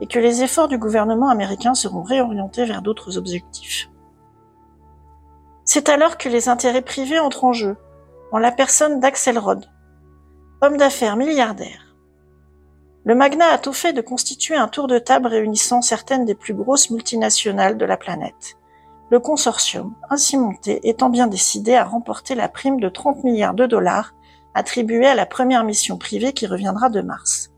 et 0.00 0.06
que 0.06 0.20
les 0.20 0.44
efforts 0.44 0.68
du 0.68 0.78
gouvernement 0.78 1.28
américain 1.28 1.74
seront 1.74 2.02
réorientés 2.02 2.64
vers 2.64 2.82
d'autres 2.82 3.18
objectifs. 3.18 3.90
C'est 5.64 5.88
alors 5.88 6.18
que 6.18 6.28
les 6.28 6.48
intérêts 6.48 6.82
privés 6.82 7.18
entrent 7.18 7.44
en 7.44 7.52
jeu, 7.52 7.76
en 8.30 8.38
la 8.38 8.52
personne 8.52 9.00
d'Axelrod, 9.00 9.66
homme 10.60 10.76
d'affaires 10.76 11.16
milliardaire. 11.16 11.96
Le 13.04 13.16
magnat 13.16 13.48
a 13.48 13.58
tout 13.58 13.72
fait 13.72 13.92
de 13.92 14.00
constituer 14.02 14.54
un 14.54 14.68
tour 14.68 14.86
de 14.86 15.00
table 15.00 15.26
réunissant 15.26 15.82
certaines 15.82 16.24
des 16.24 16.36
plus 16.36 16.54
grosses 16.54 16.90
multinationales 16.90 17.76
de 17.76 17.84
la 17.84 17.96
planète. 17.96 18.56
Le 19.12 19.20
consortium, 19.20 19.94
ainsi 20.08 20.38
monté, 20.38 20.88
étant 20.88 21.10
bien 21.10 21.26
décidé 21.26 21.74
à 21.74 21.84
remporter 21.84 22.34
la 22.34 22.48
prime 22.48 22.80
de 22.80 22.88
30 22.88 23.24
milliards 23.24 23.52
de 23.52 23.66
dollars 23.66 24.14
attribuée 24.54 25.06
à 25.06 25.14
la 25.14 25.26
première 25.26 25.64
mission 25.64 25.98
privée 25.98 26.32
qui 26.32 26.46
reviendra 26.46 26.88
de 26.88 27.02
Mars. 27.02 27.52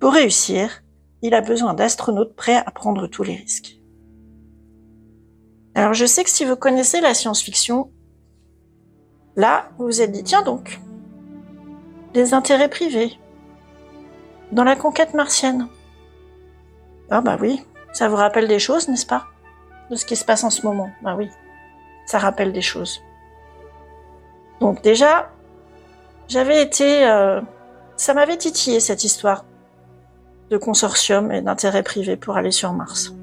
Pour 0.00 0.12
réussir, 0.12 0.82
il 1.22 1.32
a 1.32 1.40
besoin 1.40 1.74
d'astronautes 1.74 2.34
prêts 2.34 2.56
à 2.56 2.72
prendre 2.72 3.06
tous 3.06 3.22
les 3.22 3.36
risques. 3.36 3.80
Alors 5.76 5.94
je 5.94 6.06
sais 6.06 6.24
que 6.24 6.30
si 6.30 6.44
vous 6.44 6.56
connaissez 6.56 7.00
la 7.00 7.14
science-fiction, 7.14 7.92
là, 9.36 9.68
vous 9.78 9.84
vous 9.84 10.02
êtes 10.02 10.10
dit, 10.10 10.24
tiens 10.24 10.42
donc, 10.42 10.80
des 12.14 12.34
intérêts 12.34 12.68
privés 12.68 13.16
dans 14.50 14.64
la 14.64 14.74
conquête 14.74 15.14
martienne. 15.14 15.68
Ah 17.10 17.20
bah 17.20 17.38
oui, 17.40 17.62
ça 17.92 18.08
vous 18.08 18.16
rappelle 18.16 18.48
des 18.48 18.58
choses, 18.58 18.88
n'est-ce 18.88 19.06
pas? 19.06 19.28
De 19.90 19.96
ce 19.96 20.04
qui 20.04 20.16
se 20.16 20.24
passe 20.24 20.44
en 20.44 20.50
ce 20.50 20.62
moment. 20.64 20.90
Bah 21.02 21.14
oui, 21.18 21.28
ça 22.06 22.18
rappelle 22.18 22.52
des 22.52 22.62
choses. 22.62 23.02
Donc 24.60 24.82
déjà, 24.82 25.30
j'avais 26.28 26.62
été... 26.62 27.06
Euh, 27.06 27.40
ça 27.96 28.14
m'avait 28.14 28.36
titillé 28.36 28.80
cette 28.80 29.04
histoire 29.04 29.44
de 30.50 30.56
consortium 30.56 31.30
et 31.32 31.42
d'intérêts 31.42 31.82
privés 31.82 32.16
pour 32.16 32.36
aller 32.36 32.50
sur 32.50 32.72
Mars. 32.72 33.14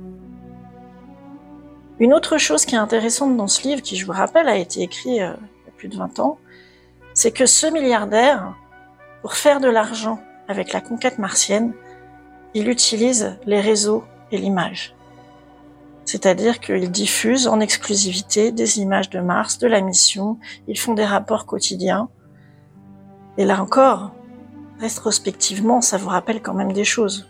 Une 2.00 2.14
autre 2.14 2.38
chose 2.38 2.66
qui 2.66 2.76
est 2.76 2.80
intéressante 2.80 3.36
dans 3.36 3.48
ce 3.48 3.64
livre, 3.64 3.82
qui 3.82 3.96
je 3.96 4.06
vous 4.06 4.12
rappelle 4.12 4.48
a 4.48 4.56
été 4.56 4.82
écrit 4.82 5.22
euh, 5.22 5.34
il 5.34 5.66
y 5.66 5.70
a 5.70 5.72
plus 5.78 5.88
de 5.88 5.98
20 5.98 6.20
ans, 6.20 6.38
c'est 7.14 7.32
que 7.32 7.46
ce 7.46 7.68
milliardaire, 7.68 8.56
pour 9.22 9.34
faire 9.34 9.60
de 9.60 9.68
l'argent 9.68 10.20
avec 10.48 10.74
la 10.74 10.82
conquête 10.82 11.18
martienne, 11.18 11.74
il 12.54 12.70
utilise 12.70 13.38
les 13.46 13.60
réseaux 13.60 14.04
et 14.32 14.38
l'image. 14.38 14.97
C'est-à-dire 16.08 16.62
qu'ils 16.62 16.90
diffusent 16.90 17.48
en 17.48 17.60
exclusivité 17.60 18.54
des 18.54 18.80
images 18.80 19.10
de 19.10 19.20
Mars, 19.20 19.58
de 19.58 19.68
la 19.68 19.82
mission, 19.82 20.40
ils 20.70 20.80
font 20.80 20.94
des 20.94 21.04
rapports 21.04 21.46
quotidiens. 21.46 22.08
Et 23.38 23.44
là 23.44 23.62
encore, 23.62 24.14
rétrospectivement, 24.80 25.82
ça 25.82 25.98
vous 25.98 26.08
rappelle 26.08 26.42
quand 26.42 26.54
même 26.54 26.72
des 26.72 26.86
choses. 26.86 27.28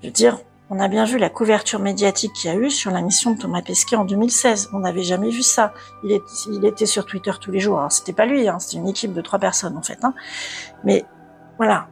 Je 0.00 0.06
veux 0.06 0.12
dire, 0.12 0.38
on 0.70 0.80
a 0.80 0.88
bien 0.88 1.04
vu 1.04 1.18
la 1.18 1.28
couverture 1.28 1.80
médiatique 1.80 2.32
qu'il 2.32 2.50
y 2.50 2.54
a 2.54 2.56
eu 2.56 2.70
sur 2.70 2.90
la 2.90 3.02
mission 3.02 3.32
de 3.32 3.38
Thomas 3.38 3.60
Pesquet 3.60 3.96
en 3.96 4.06
2016. 4.06 4.70
On 4.72 4.78
n'avait 4.78 5.02
jamais 5.02 5.28
vu 5.28 5.42
ça. 5.42 5.74
Il, 6.04 6.64
était 6.64 6.86
sur 6.86 7.04
Twitter 7.04 7.32
tous 7.38 7.50
les 7.50 7.60
jours. 7.60 7.84
C'était 7.90 8.14
pas 8.14 8.24
lui, 8.24 8.48
hein, 8.48 8.58
c'était 8.58 8.78
une 8.78 8.88
équipe 8.88 9.12
de 9.12 9.20
trois 9.20 9.38
personnes 9.38 9.76
en 9.76 9.82
fait. 9.82 9.98
Hein. 10.02 10.14
Mais 10.82 11.04
voilà, 11.58 11.88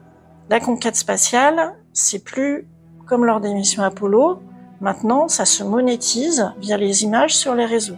la 0.48 0.60
conquête 0.60 0.96
spatiale, 0.96 1.76
c'est 1.92 2.24
plus 2.24 2.66
comme 3.06 3.26
lors 3.26 3.40
des 3.40 3.52
missions 3.52 3.82
Apollo. 3.82 4.40
Maintenant, 4.80 5.28
ça 5.28 5.44
se 5.44 5.64
monétise 5.64 6.52
via 6.58 6.76
les 6.76 7.04
images 7.04 7.36
sur 7.36 7.54
les 7.54 7.64
réseaux. 7.64 7.96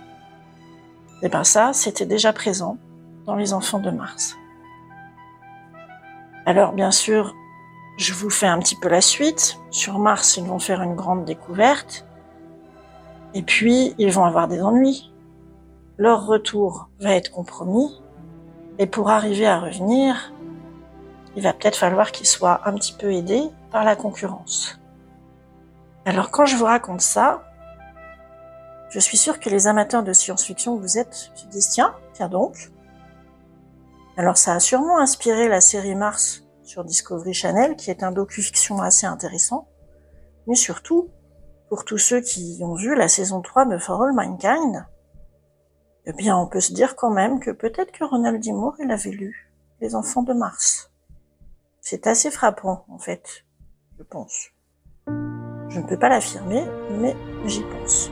Et 1.22 1.28
ben 1.28 1.44
ça, 1.44 1.72
c'était 1.72 2.06
déjà 2.06 2.32
présent 2.32 2.76
dans 3.26 3.34
les 3.34 3.52
enfants 3.52 3.80
de 3.80 3.90
Mars. 3.90 4.36
Alors 6.46 6.72
bien 6.72 6.92
sûr, 6.92 7.34
je 7.98 8.14
vous 8.14 8.30
fais 8.30 8.46
un 8.46 8.58
petit 8.60 8.76
peu 8.76 8.88
la 8.88 9.00
suite. 9.00 9.58
Sur 9.70 9.98
Mars, 9.98 10.36
ils 10.36 10.44
vont 10.44 10.60
faire 10.60 10.80
une 10.82 10.94
grande 10.94 11.24
découverte. 11.24 12.06
Et 13.34 13.42
puis, 13.42 13.94
ils 13.98 14.12
vont 14.12 14.24
avoir 14.24 14.46
des 14.46 14.62
ennuis. 14.62 15.12
Leur 15.96 16.26
retour 16.26 16.88
va 17.00 17.16
être 17.16 17.32
compromis. 17.32 18.00
Et 18.78 18.86
pour 18.86 19.10
arriver 19.10 19.48
à 19.48 19.58
revenir, 19.58 20.32
il 21.34 21.42
va 21.42 21.52
peut-être 21.52 21.76
falloir 21.76 22.12
qu'ils 22.12 22.26
soient 22.26 22.60
un 22.66 22.74
petit 22.74 22.92
peu 22.92 23.12
aidés 23.12 23.44
par 23.72 23.82
la 23.82 23.96
concurrence. 23.96 24.78
Alors 26.08 26.30
quand 26.30 26.46
je 26.46 26.56
vous 26.56 26.64
raconte 26.64 27.02
ça, 27.02 27.42
je 28.88 28.98
suis 28.98 29.18
sûre 29.18 29.38
que 29.38 29.50
les 29.50 29.66
amateurs 29.66 30.02
de 30.02 30.14
science-fiction 30.14 30.78
vous 30.78 30.96
êtes 30.96 31.12
se 31.34 31.46
disent 31.48 31.68
tiens, 31.68 31.94
tiens 32.14 32.30
donc. 32.30 32.70
Alors 34.16 34.38
ça 34.38 34.54
a 34.54 34.58
sûrement 34.58 34.98
inspiré 34.98 35.48
la 35.48 35.60
série 35.60 35.94
Mars 35.94 36.44
sur 36.62 36.82
Discovery 36.82 37.34
Channel, 37.34 37.76
qui 37.76 37.90
est 37.90 38.02
un 38.02 38.10
docu-fiction 38.10 38.80
assez 38.80 39.06
intéressant, 39.06 39.68
mais 40.46 40.54
surtout, 40.54 41.10
pour 41.68 41.84
tous 41.84 41.98
ceux 41.98 42.22
qui 42.22 42.58
ont 42.62 42.74
vu 42.74 42.94
la 42.94 43.08
saison 43.08 43.42
3 43.42 43.66
de 43.66 43.76
For 43.76 44.02
All 44.02 44.14
Mankind, 44.14 44.86
eh 46.06 46.14
bien, 46.14 46.38
on 46.38 46.46
peut 46.46 46.60
se 46.60 46.72
dire 46.72 46.96
quand 46.96 47.10
même 47.10 47.38
que 47.38 47.50
peut-être 47.50 47.92
que 47.92 48.04
Ronald 48.04 48.42
D. 48.42 48.50
Il 48.78 48.90
avait 48.90 49.10
lu 49.10 49.52
Les 49.82 49.94
Enfants 49.94 50.22
de 50.22 50.32
Mars. 50.32 50.90
C'est 51.82 52.06
assez 52.06 52.30
frappant, 52.30 52.86
en 52.88 52.98
fait, 52.98 53.44
je 53.98 54.04
pense. 54.04 54.48
Je 55.68 55.80
ne 55.80 55.86
peux 55.86 55.96
pas 55.96 56.08
l'affirmer, 56.08 56.64
mais 57.00 57.14
j'y 57.46 57.62
pense. 57.62 58.10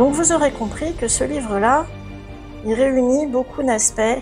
Donc 0.00 0.14
vous 0.14 0.32
aurez 0.32 0.50
compris 0.50 0.94
que 0.94 1.08
ce 1.08 1.24
livre-là, 1.24 1.84
il 2.64 2.72
réunit 2.72 3.26
beaucoup 3.26 3.62
d'aspects 3.62 4.18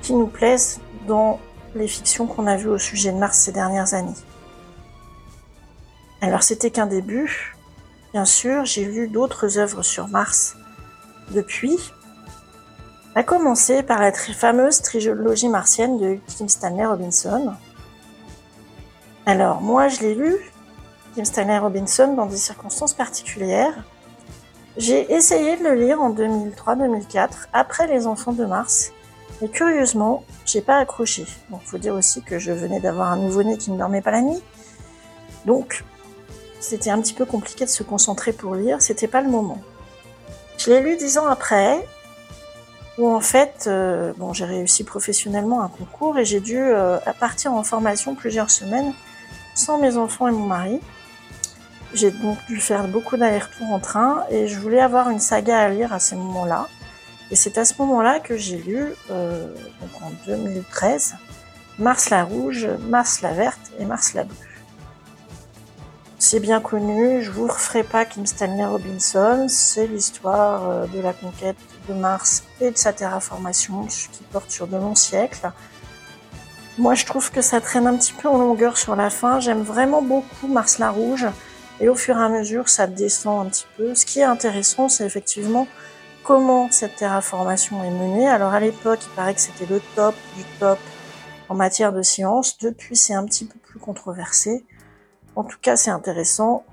qui 0.00 0.14
nous 0.14 0.26
plaisent 0.26 0.80
dans 1.06 1.38
les 1.74 1.86
fictions 1.86 2.26
qu'on 2.26 2.46
a 2.46 2.56
vues 2.56 2.70
au 2.70 2.78
sujet 2.78 3.12
de 3.12 3.18
Mars 3.18 3.36
ces 3.36 3.52
dernières 3.52 3.92
années. 3.92 4.16
Alors 6.22 6.42
c'était 6.42 6.70
qu'un 6.70 6.86
début. 6.86 7.58
Bien 8.14 8.24
sûr, 8.24 8.64
j'ai 8.64 8.86
lu 8.86 9.08
d'autres 9.08 9.58
œuvres 9.58 9.82
sur 9.82 10.08
Mars 10.08 10.56
depuis, 11.32 11.76
à 13.14 13.22
commencer 13.22 13.82
par 13.82 14.00
la 14.00 14.12
fameuse 14.12 14.80
trilogie 14.80 15.50
martienne 15.50 15.98
de 15.98 16.18
Kim 16.26 16.48
Stanley 16.48 16.86
Robinson. 16.86 17.52
Alors 19.26 19.60
moi 19.60 19.88
je 19.88 20.00
l'ai 20.00 20.14
lu 20.14 20.36
Kim 21.14 21.26
Stanley 21.26 21.58
Robinson 21.58 22.14
dans 22.14 22.24
des 22.24 22.38
circonstances 22.38 22.94
particulières. 22.94 23.84
J'ai 24.78 25.12
essayé 25.12 25.56
de 25.56 25.64
le 25.64 25.74
lire 25.74 26.00
en 26.00 26.14
2003-2004, 26.14 27.48
après 27.52 27.88
Les 27.88 28.06
Enfants 28.06 28.32
de 28.32 28.44
Mars, 28.44 28.92
mais 29.42 29.48
curieusement, 29.48 30.22
j'ai 30.46 30.60
pas 30.60 30.78
accroché. 30.78 31.26
Bon, 31.50 31.58
faut 31.58 31.78
dire 31.78 31.94
aussi 31.94 32.22
que 32.22 32.38
je 32.38 32.52
venais 32.52 32.78
d'avoir 32.78 33.10
un 33.10 33.16
nouveau-né 33.16 33.58
qui 33.58 33.72
ne 33.72 33.76
dormait 33.76 34.02
pas 34.02 34.12
la 34.12 34.20
nuit, 34.20 34.40
donc 35.46 35.84
c'était 36.60 36.90
un 36.90 37.00
petit 37.00 37.12
peu 37.12 37.24
compliqué 37.24 37.64
de 37.64 37.70
se 37.70 37.82
concentrer 37.82 38.32
pour 38.32 38.54
lire, 38.54 38.80
c'était 38.80 39.08
pas 39.08 39.20
le 39.20 39.28
moment. 39.28 39.58
Je 40.58 40.70
l'ai 40.70 40.80
lu 40.80 40.96
dix 40.96 41.18
ans 41.18 41.26
après, 41.26 41.84
où 42.98 43.08
en 43.08 43.20
fait, 43.20 43.64
euh, 43.66 44.12
bon, 44.16 44.32
j'ai 44.32 44.44
réussi 44.44 44.84
professionnellement 44.84 45.60
un 45.60 45.68
concours 45.68 46.18
et 46.18 46.24
j'ai 46.24 46.38
dû 46.38 46.56
euh, 46.56 46.98
partir 47.18 47.52
en 47.52 47.64
formation 47.64 48.14
plusieurs 48.14 48.50
semaines 48.50 48.92
sans 49.56 49.78
mes 49.78 49.96
enfants 49.96 50.28
et 50.28 50.32
mon 50.32 50.46
mari. 50.46 50.80
J'ai 51.94 52.10
donc 52.10 52.38
dû 52.46 52.60
faire 52.60 52.86
beaucoup 52.86 53.16
d'allers-retours 53.16 53.70
en 53.72 53.78
train 53.78 54.24
et 54.30 54.46
je 54.46 54.58
voulais 54.58 54.80
avoir 54.80 55.08
une 55.08 55.20
saga 55.20 55.58
à 55.58 55.68
lire 55.68 55.92
à 55.92 55.98
ces 55.98 56.16
moments-là. 56.16 56.68
Et 57.30 57.36
c'est 57.36 57.58
à 57.58 57.64
ce 57.64 57.74
moment-là 57.78 58.20
que 58.20 58.36
j'ai 58.36 58.58
lu, 58.58 58.92
euh, 59.10 59.46
donc 59.80 60.02
en 60.02 60.10
2013, 60.26 61.16
Mars 61.78 62.10
la 62.10 62.24
rouge, 62.24 62.68
Mars 62.88 63.20
la 63.22 63.32
verte 63.32 63.72
et 63.78 63.84
Mars 63.84 64.14
la 64.14 64.24
bleue. 64.24 64.36
C'est 66.18 66.40
bien 66.40 66.60
connu, 66.60 67.22
je 67.22 67.30
vous 67.30 67.46
referai 67.46 67.84
pas 67.84 68.04
Kim 68.04 68.26
Stanley 68.26 68.64
Robinson, 68.64 69.46
c'est 69.48 69.86
l'histoire 69.86 70.68
euh, 70.68 70.86
de 70.86 71.00
la 71.00 71.12
conquête 71.12 71.56
de 71.88 71.94
Mars 71.94 72.42
et 72.60 72.70
de 72.70 72.76
sa 72.76 72.92
terraformation 72.92 73.86
qui 73.86 74.22
porte 74.32 74.50
sur 74.50 74.66
de 74.66 74.76
longs 74.76 74.94
siècles. 74.94 75.52
Moi, 76.78 76.94
je 76.94 77.06
trouve 77.06 77.30
que 77.30 77.40
ça 77.40 77.60
traîne 77.60 77.86
un 77.86 77.96
petit 77.96 78.12
peu 78.12 78.28
en 78.28 78.38
longueur 78.38 78.78
sur 78.78 78.94
la 78.94 79.10
fin. 79.10 79.40
J'aime 79.40 79.62
vraiment 79.62 80.00
beaucoup 80.00 80.46
Mars 80.46 80.78
la 80.78 80.90
Rouge. 80.90 81.26
Et 81.80 81.88
au 81.88 81.94
fur 81.94 82.16
et 82.16 82.22
à 82.22 82.28
mesure, 82.28 82.68
ça 82.68 82.86
descend 82.86 83.46
un 83.46 83.50
petit 83.50 83.66
peu. 83.76 83.94
Ce 83.94 84.04
qui 84.04 84.20
est 84.20 84.24
intéressant, 84.24 84.88
c'est 84.88 85.04
effectivement 85.04 85.66
comment 86.24 86.70
cette 86.70 86.96
terraformation 86.96 87.82
est 87.84 87.90
menée. 87.90 88.28
Alors, 88.28 88.52
à 88.52 88.60
l'époque, 88.60 89.00
il 89.02 89.14
paraît 89.14 89.34
que 89.34 89.40
c'était 89.40 89.66
le 89.66 89.80
top 89.94 90.14
du 90.36 90.44
top 90.58 90.78
en 91.48 91.54
matière 91.54 91.92
de 91.92 92.02
science. 92.02 92.58
Depuis, 92.58 92.96
c'est 92.96 93.14
un 93.14 93.24
petit 93.24 93.44
peu 93.44 93.58
plus 93.58 93.78
controversé. 93.78 94.64
En 95.36 95.44
tout 95.44 95.58
cas, 95.60 95.76
c'est 95.76 95.90
intéressant. 95.90 96.64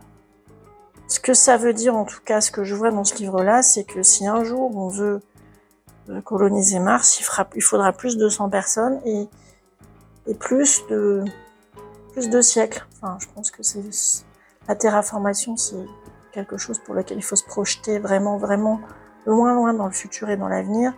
Ce 1.07 1.19
que 1.19 1.35
ça 1.35 1.57
veut 1.57 1.73
dire, 1.73 1.95
en 1.95 2.05
tout 2.05 2.21
cas, 2.25 2.41
ce 2.41 2.49
que 2.49 2.63
je 2.63 2.73
vois 2.73 2.89
dans 2.89 3.03
ce 3.03 3.15
livre-là, 3.15 3.61
c'est 3.61 3.83
que 3.83 4.01
si 4.01 4.25
un 4.25 4.43
jour 4.43 4.75
on 4.75 4.87
veut 4.87 5.21
euh, 6.09 6.19
coloniser 6.21 6.79
Mars, 6.79 7.19
il, 7.19 7.61
faudra 7.61 7.93
plus 7.93 8.17
de 8.17 8.27
100 8.27 8.49
personnes 8.49 8.99
et, 9.05 9.27
et 10.25 10.33
plus 10.33 10.81
de 10.89 11.23
plus 12.11 12.29
de 12.29 12.41
siècles. 12.41 12.87
Enfin, 12.95 13.17
je 13.19 13.27
pense 13.35 13.51
que 13.51 13.61
c'est 13.61 13.81
la 14.67 14.75
terraformation, 14.75 15.57
c'est 15.57 15.85
quelque 16.31 16.57
chose 16.57 16.79
pour 16.79 16.95
lequel 16.95 17.17
il 17.17 17.23
faut 17.23 17.35
se 17.35 17.45
projeter 17.45 17.99
vraiment, 17.99 18.37
vraiment 18.37 18.79
loin, 19.25 19.53
loin 19.53 19.73
dans 19.73 19.85
le 19.85 19.91
futur 19.91 20.29
et 20.29 20.37
dans 20.37 20.47
l'avenir. 20.47 20.93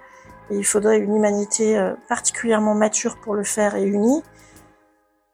Et 0.50 0.58
il 0.58 0.66
faudrait 0.66 1.00
une 1.00 1.16
humanité 1.16 1.78
euh, 1.78 1.94
particulièrement 2.08 2.74
mature 2.74 3.20
pour 3.20 3.36
le 3.36 3.44
faire 3.44 3.76
et 3.76 3.84
unie 3.84 4.24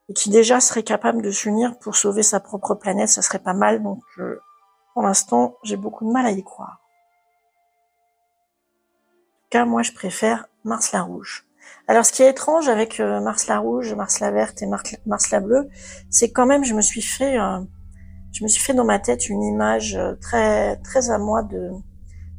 et 0.09 0.13
qui 0.13 0.29
déjà 0.29 0.59
serait 0.59 0.83
capable 0.83 1.21
de 1.21 1.31
s'unir 1.31 1.77
pour 1.79 1.95
sauver 1.95 2.23
sa 2.23 2.39
propre 2.39 2.75
planète, 2.75 3.09
ça 3.09 3.21
serait 3.21 3.39
pas 3.39 3.53
mal. 3.53 3.81
Donc, 3.81 4.03
pour 4.93 5.03
l'instant, 5.03 5.57
j'ai 5.63 5.77
beaucoup 5.77 6.05
de 6.05 6.11
mal 6.11 6.25
à 6.25 6.31
y 6.31 6.43
croire. 6.43 6.81
En 9.21 9.43
tout 9.43 9.49
cas, 9.49 9.65
moi, 9.65 9.81
je 9.81 9.93
préfère 9.93 10.47
Mars 10.63 10.91
la 10.91 11.01
rouge. 11.03 11.45
Alors, 11.87 12.05
ce 12.05 12.11
qui 12.11 12.23
est 12.23 12.29
étrange 12.29 12.67
avec 12.67 12.99
euh, 12.99 13.19
Mars 13.21 13.47
la 13.47 13.59
rouge, 13.59 13.93
Mars 13.93 14.19
la 14.19 14.31
verte 14.31 14.61
et 14.61 14.67
Mars 14.67 15.31
la 15.31 15.39
bleue, 15.39 15.69
c'est 16.09 16.31
quand 16.31 16.45
même, 16.45 16.63
je 16.63 16.73
me 16.73 16.81
suis 16.81 17.01
fait, 17.01 17.37
euh, 17.37 17.59
je 18.33 18.43
me 18.43 18.49
suis 18.49 18.61
fait 18.61 18.73
dans 18.73 18.85
ma 18.85 18.99
tête 18.99 19.29
une 19.29 19.43
image 19.43 19.95
euh, 19.95 20.15
très, 20.19 20.75
très 20.77 21.09
à 21.09 21.17
moi 21.17 21.43
de, 21.43 21.71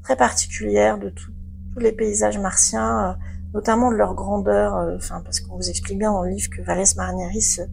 très 0.03 0.17
particulière 0.17 0.99
de 0.99 1.09
tous 1.09 1.33
les 1.79 1.93
paysages 1.93 2.39
martiens 2.39 3.17
notamment 3.55 3.91
de 3.91 3.97
leur 3.97 4.15
grandeur, 4.15 4.77
euh, 4.77 4.97
enfin 4.97 5.23
parce 5.25 5.41
qu'on 5.41 5.57
vous 5.57 5.71
explique 5.71 5.99
bien 5.99 6.13
dans 6.13 6.23
le 6.23 6.31
livre 6.31 6.51
que 6.51 6.61
Valles 6.61 6.85
Marineris, 6.97 7.61
euh, 7.61 7.67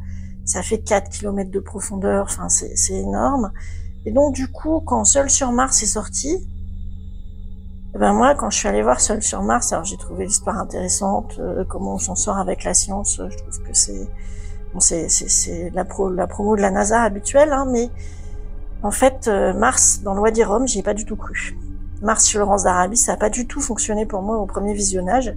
ça 0.46 0.62
fait 0.62 0.80
4 0.80 1.10
km 1.10 1.50
de 1.50 1.60
profondeur, 1.60 2.26
enfin 2.26 2.48
c'est 2.50 2.94
énorme. 2.94 3.52
Et 4.06 4.12
donc 4.12 4.34
du 4.34 4.48
coup, 4.48 4.80
quand 4.82 5.04
Seul 5.06 5.30
sur 5.30 5.52
Mars 5.52 5.82
est 5.84 5.88
sorti, 5.88 6.48
eh 7.94 7.98
ben 7.98 8.14
moi, 8.14 8.36
quand 8.36 8.50
je 8.50 8.58
suis 8.58 8.68
allée 8.68 8.84
voir 8.84 9.02
Seul 9.02 9.22
sur 9.22 9.42
Mars, 9.42 9.74
alors 9.74 9.84
j'ai 9.84 9.98
trouvé 9.98 10.26
l'histoire 10.26 10.58
intéressante, 10.58 11.38
euh, 11.40 11.66
comment 11.68 11.96
on 11.96 12.00
s'en 12.00 12.16
sort 12.16 12.38
avec 12.38 12.64
la 12.64 12.74
science. 12.74 13.22
Je 13.30 13.38
trouve 13.38 13.64
que 13.64 13.74
c'est 13.74 14.08
bon, 14.74 14.80
c'est 14.80 15.72
la, 15.74 15.86
pro, 15.86 16.10
la 16.10 16.28
promo 16.28 16.56
de 16.56 16.62
la 16.62 16.72
NASA 16.72 17.02
habituelle, 17.02 17.52
hein, 17.52 17.66
mais 17.70 17.90
en 18.84 18.92
fait, 18.92 19.30
Mars 19.56 20.02
dans 20.04 20.14
loi 20.14 20.32
d'Irum, 20.32 20.68
j'y 20.68 20.80
ai 20.80 20.84
pas 20.84 20.94
du 20.94 21.06
tout 21.06 21.16
cru. 21.16 21.56
Mars 22.02 22.26
sur 22.26 22.40
Laurence 22.40 22.64
d'Arabie, 22.64 22.98
ça 22.98 23.12
n'a 23.12 23.18
pas 23.18 23.30
du 23.30 23.46
tout 23.46 23.62
fonctionné 23.62 24.06
pour 24.06 24.22
moi 24.22 24.38
au 24.38 24.46
premier 24.46 24.74
visionnage. 24.74 25.34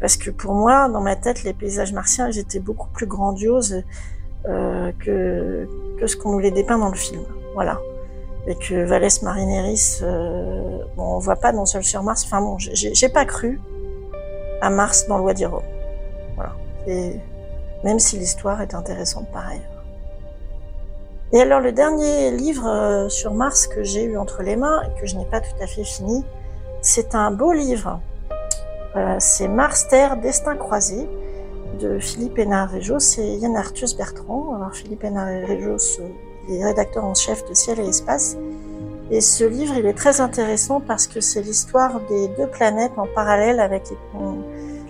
Parce 0.00 0.16
que 0.16 0.30
pour 0.30 0.54
moi, 0.54 0.88
dans 0.88 1.00
ma 1.00 1.16
tête, 1.16 1.44
les 1.44 1.54
paysages 1.54 1.92
martiens, 1.92 2.28
ils 2.28 2.38
étaient 2.38 2.60
beaucoup 2.60 2.88
plus 2.88 3.06
grandioses 3.06 3.82
euh, 4.46 4.92
que, 4.98 5.68
que 5.98 6.06
ce 6.06 6.16
qu'on 6.16 6.32
nous 6.32 6.40
les 6.40 6.50
dépeint 6.50 6.78
dans 6.78 6.90
le 6.90 6.96
film. 6.96 7.22
Voilà. 7.54 7.78
Et 8.46 8.56
que 8.56 8.84
Valles 8.84 9.08
Marineris, 9.22 10.00
euh, 10.02 10.78
bon, 10.96 11.14
on 11.14 11.18
voit 11.18 11.36
pas 11.36 11.52
dans 11.52 11.64
Seul 11.64 11.84
sur 11.84 12.02
Mars. 12.02 12.24
Enfin 12.26 12.42
bon, 12.42 12.56
j'ai 12.58 13.08
pas 13.08 13.24
cru 13.24 13.60
à 14.60 14.68
Mars 14.68 15.06
dans 15.08 15.16
Loi 15.16 15.32
d'Hiro. 15.32 15.62
Voilà. 16.34 16.52
Et 16.86 17.20
même 17.84 18.00
si 18.00 18.18
l'histoire 18.18 18.60
est 18.60 18.74
intéressante 18.74 19.30
par 19.32 19.46
ailleurs. 19.46 19.84
Et 21.32 21.40
alors 21.40 21.60
le 21.60 21.70
dernier 21.70 22.32
livre 22.32 22.66
euh, 22.66 23.08
sur 23.08 23.32
Mars 23.34 23.68
que 23.68 23.84
j'ai 23.84 24.04
eu 24.04 24.16
entre 24.16 24.42
les 24.42 24.56
mains 24.56 24.82
et 24.82 25.00
que 25.00 25.06
je 25.06 25.16
n'ai 25.16 25.24
pas 25.26 25.40
tout 25.40 25.56
à 25.60 25.66
fait 25.66 25.84
fini, 25.84 26.24
c'est 26.80 27.14
un 27.14 27.30
beau 27.30 27.52
livre 27.52 28.00
euh, 28.96 29.16
c'est 29.18 29.48
Mars 29.48 29.88
Terre 29.88 30.16
Destin 30.16 30.56
croisé 30.56 31.08
de 31.80 31.98
Philippe 31.98 32.38
Hénard-Réjos 32.38 33.18
et 33.18 33.38
Yann 33.38 33.56
Arthus 33.56 33.96
Bertrand. 33.96 34.54
Alors 34.54 34.72
Philippe 34.72 35.02
Hénard-Réjos 35.02 36.00
est 36.48 36.64
rédacteur 36.64 37.04
en 37.04 37.14
chef 37.14 37.44
de 37.48 37.54
Ciel 37.54 37.80
et 37.80 37.88
Espace. 37.88 38.36
Et 39.10 39.20
ce 39.20 39.42
livre, 39.42 39.74
il 39.76 39.86
est 39.86 39.94
très 39.94 40.20
intéressant 40.20 40.80
parce 40.80 41.08
que 41.08 41.20
c'est 41.20 41.42
l'histoire 41.42 42.00
des 42.08 42.28
deux 42.38 42.46
planètes 42.46 42.92
en 42.96 43.06
parallèle 43.12 43.58
avec 43.58 43.82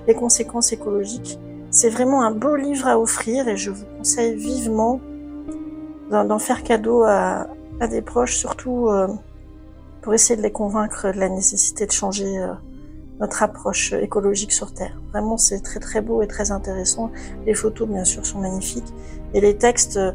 les, 0.06 0.14
conséquences 0.14 0.72
écologiques. 0.72 1.38
C'est 1.74 1.90
vraiment 1.90 2.22
un 2.22 2.30
beau 2.30 2.54
livre 2.54 2.86
à 2.86 3.00
offrir 3.00 3.48
et 3.48 3.56
je 3.56 3.72
vous 3.72 3.84
conseille 3.98 4.36
vivement 4.36 5.00
d'en 6.08 6.38
faire 6.38 6.62
cadeau 6.62 7.02
à, 7.02 7.48
des 7.90 8.00
proches, 8.00 8.36
surtout 8.36 8.86
euh, 8.88 9.08
pour 10.00 10.14
essayer 10.14 10.36
de 10.36 10.42
les 10.42 10.52
convaincre 10.52 11.10
de 11.12 11.18
la 11.18 11.28
nécessité 11.28 11.84
de 11.86 11.90
changer 11.90 12.38
euh, 12.38 12.52
notre 13.18 13.42
approche 13.42 13.92
écologique 13.92 14.52
sur 14.52 14.72
Terre. 14.72 14.96
Vraiment, 15.10 15.36
c'est 15.36 15.58
très 15.62 15.80
très 15.80 16.00
beau 16.00 16.22
et 16.22 16.28
très 16.28 16.52
intéressant. 16.52 17.10
Les 17.44 17.54
photos, 17.54 17.88
bien 17.88 18.04
sûr, 18.04 18.24
sont 18.24 18.38
magnifiques. 18.38 18.94
Et 19.34 19.40
les 19.40 19.58
textes, 19.58 19.96
euh, 19.96 20.12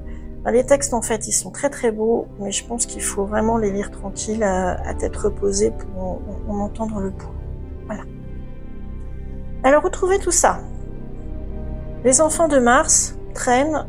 les 0.49 0.65
textes, 0.65 0.93
en 0.93 1.01
fait, 1.01 1.27
ils 1.27 1.33
sont 1.33 1.51
très 1.51 1.69
très 1.69 1.91
beaux, 1.91 2.27
mais 2.39 2.53
je 2.53 2.65
pense 2.65 2.85
qu'il 2.85 3.03
faut 3.03 3.25
vraiment 3.25 3.57
les 3.57 3.71
lire 3.71 3.91
tranquilles, 3.91 4.43
à, 4.43 4.93
tête 4.93 5.17
reposée, 5.17 5.71
pour 5.71 6.21
en, 6.47 6.59
entendre 6.59 7.01
le 7.01 7.11
pouls. 7.11 7.27
Voilà. 7.85 8.03
Alors, 9.65 9.83
retrouvez 9.83 10.19
tout 10.19 10.31
ça? 10.31 10.61
Les 12.05 12.21
enfants 12.21 12.47
de 12.47 12.59
Mars 12.59 13.15
traînent 13.33 13.85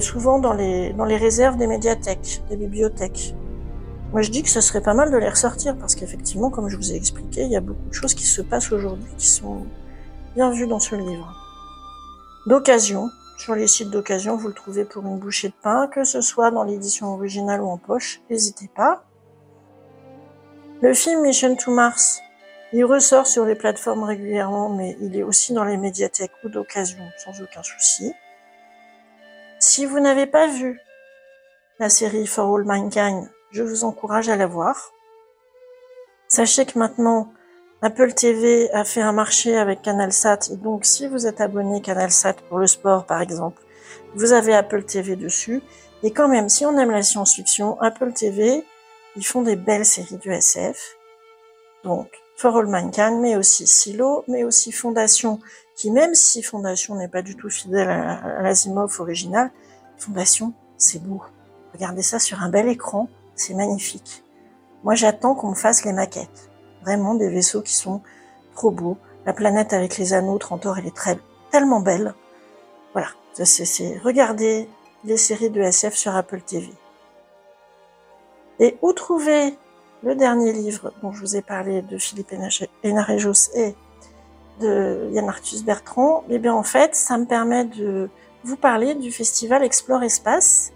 souvent 0.00 0.38
dans 0.38 0.52
les, 0.52 0.92
dans 0.92 1.04
les 1.04 1.16
réserves 1.16 1.56
des 1.56 1.66
médiathèques, 1.66 2.42
des 2.48 2.56
bibliothèques. 2.56 3.34
Moi, 4.12 4.22
je 4.22 4.30
dis 4.30 4.42
que 4.42 4.48
ce 4.48 4.60
serait 4.60 4.80
pas 4.80 4.94
mal 4.94 5.12
de 5.12 5.16
les 5.16 5.28
ressortir 5.28 5.76
parce 5.76 5.94
qu'effectivement, 5.94 6.50
comme 6.50 6.68
je 6.68 6.76
vous 6.76 6.92
ai 6.92 6.96
expliqué, 6.96 7.42
il 7.42 7.52
y 7.52 7.56
a 7.56 7.60
beaucoup 7.60 7.88
de 7.88 7.94
choses 7.94 8.14
qui 8.14 8.26
se 8.26 8.42
passent 8.42 8.72
aujourd'hui 8.72 9.08
qui 9.18 9.28
sont 9.28 9.66
bien 10.34 10.50
vues 10.50 10.66
dans 10.66 10.80
ce 10.80 10.96
livre. 10.96 11.32
D'occasion, 12.46 13.08
sur 13.38 13.54
les 13.54 13.68
sites 13.68 13.90
d'occasion, 13.90 14.36
vous 14.36 14.48
le 14.48 14.54
trouvez 14.54 14.84
pour 14.84 15.04
une 15.06 15.18
bouchée 15.18 15.48
de 15.48 15.54
pain, 15.62 15.86
que 15.86 16.02
ce 16.02 16.20
soit 16.20 16.50
dans 16.50 16.64
l'édition 16.64 17.14
originale 17.14 17.60
ou 17.60 17.68
en 17.68 17.78
poche, 17.78 18.20
n'hésitez 18.30 18.68
pas. 18.74 19.04
Le 20.82 20.92
film 20.92 21.22
Mission 21.22 21.54
to 21.54 21.70
Mars, 21.70 22.20
il 22.72 22.84
ressort 22.84 23.26
sur 23.26 23.44
les 23.44 23.54
plateformes 23.54 24.04
régulièrement, 24.04 24.68
mais 24.68 24.96
il 25.00 25.16
est 25.16 25.22
aussi 25.22 25.52
dans 25.52 25.64
les 25.64 25.76
médiathèques 25.76 26.32
ou 26.44 26.48
d'occasion, 26.48 27.04
sans 27.18 27.42
aucun 27.42 27.62
souci. 27.62 28.12
Si 29.58 29.86
vous 29.86 30.00
n'avez 30.00 30.26
pas 30.26 30.46
vu 30.46 30.80
la 31.78 31.88
série 31.88 32.26
For 32.26 32.54
All 32.54 32.64
Mankind, 32.64 33.28
je 33.50 33.62
vous 33.62 33.84
encourage 33.84 34.28
à 34.28 34.36
la 34.36 34.46
voir. 34.46 34.92
Sachez 36.28 36.64
que 36.64 36.78
maintenant, 36.78 37.32
Apple 37.82 38.12
TV 38.12 38.70
a 38.72 38.84
fait 38.84 39.00
un 39.00 39.12
marché 39.12 39.56
avec 39.56 39.82
CanalSat 39.82 40.50
et 40.52 40.56
donc 40.56 40.84
si 40.84 41.08
vous 41.08 41.26
êtes 41.26 41.40
abonné 41.40 41.80
CanalSat 41.80 42.34
pour 42.48 42.58
le 42.58 42.66
sport 42.66 43.06
par 43.06 43.20
exemple, 43.20 43.62
vous 44.14 44.32
avez 44.32 44.54
Apple 44.54 44.84
TV 44.84 45.16
dessus. 45.16 45.62
Et 46.02 46.12
quand 46.12 46.28
même, 46.28 46.48
si 46.48 46.64
on 46.64 46.78
aime 46.78 46.90
la 46.90 47.02
science-fiction, 47.02 47.80
Apple 47.80 48.12
TV, 48.12 48.64
ils 49.16 49.26
font 49.26 49.42
des 49.42 49.56
belles 49.56 49.84
séries 49.84 50.16
du 50.18 50.32
SF. 50.32 50.96
Donc, 51.84 52.10
For 52.40 52.56
All 52.56 52.68
Mankind, 52.68 53.20
mais 53.20 53.36
aussi 53.36 53.66
Silo, 53.66 54.24
mais 54.26 54.44
aussi 54.44 54.72
Fondation, 54.72 55.40
qui 55.76 55.90
même 55.90 56.14
si 56.14 56.42
Fondation 56.42 56.94
n'est 56.94 57.06
pas 57.06 57.20
du 57.20 57.36
tout 57.36 57.50
fidèle 57.50 57.90
à 57.90 58.40
l'Asimov 58.40 58.98
original, 58.98 59.50
Fondation, 59.98 60.54
c'est 60.78 61.02
beau. 61.02 61.20
Regardez 61.74 62.00
ça 62.00 62.18
sur 62.18 62.42
un 62.42 62.48
bel 62.48 62.66
écran, 62.68 63.10
c'est 63.34 63.52
magnifique. 63.52 64.24
Moi, 64.84 64.94
j'attends 64.94 65.34
qu'on 65.34 65.50
me 65.50 65.54
fasse 65.54 65.84
les 65.84 65.92
maquettes. 65.92 66.48
Vraiment 66.80 67.14
des 67.14 67.28
vaisseaux 67.28 67.60
qui 67.60 67.74
sont 67.74 68.00
trop 68.54 68.70
beaux. 68.70 68.96
La 69.26 69.34
planète 69.34 69.74
avec 69.74 69.98
les 69.98 70.14
anneaux, 70.14 70.38
Trantor, 70.38 70.78
elle 70.78 70.86
est 70.86 70.96
très, 70.96 71.18
tellement 71.50 71.80
belle. 71.80 72.14
Voilà, 72.94 73.08
c'est, 73.34 73.98
regardez 74.02 74.66
les 75.04 75.18
séries 75.18 75.50
de 75.50 75.60
SF 75.60 75.92
sur 75.92 76.16
Apple 76.16 76.40
TV. 76.40 76.70
Et 78.60 78.78
où 78.80 78.94
trouver 78.94 79.58
le 80.02 80.14
dernier 80.14 80.52
livre 80.52 80.92
dont 81.02 81.12
je 81.12 81.20
vous 81.20 81.36
ai 81.36 81.42
parlé 81.42 81.82
de 81.82 81.98
Philippe 81.98 82.32
Hénarejos 82.82 83.50
et 83.54 83.74
de 84.60 85.08
Yann 85.12 85.28
Arthus 85.28 85.62
Bertrand 85.64 86.24
Eh 86.30 86.38
bien, 86.38 86.54
en 86.54 86.62
fait, 86.62 86.94
ça 86.94 87.18
me 87.18 87.24
permet 87.26 87.64
de 87.64 88.08
vous 88.44 88.56
parler 88.56 88.94
du 88.94 89.12
festival 89.12 89.62
Explore 89.62 90.02
Espace 90.02 90.72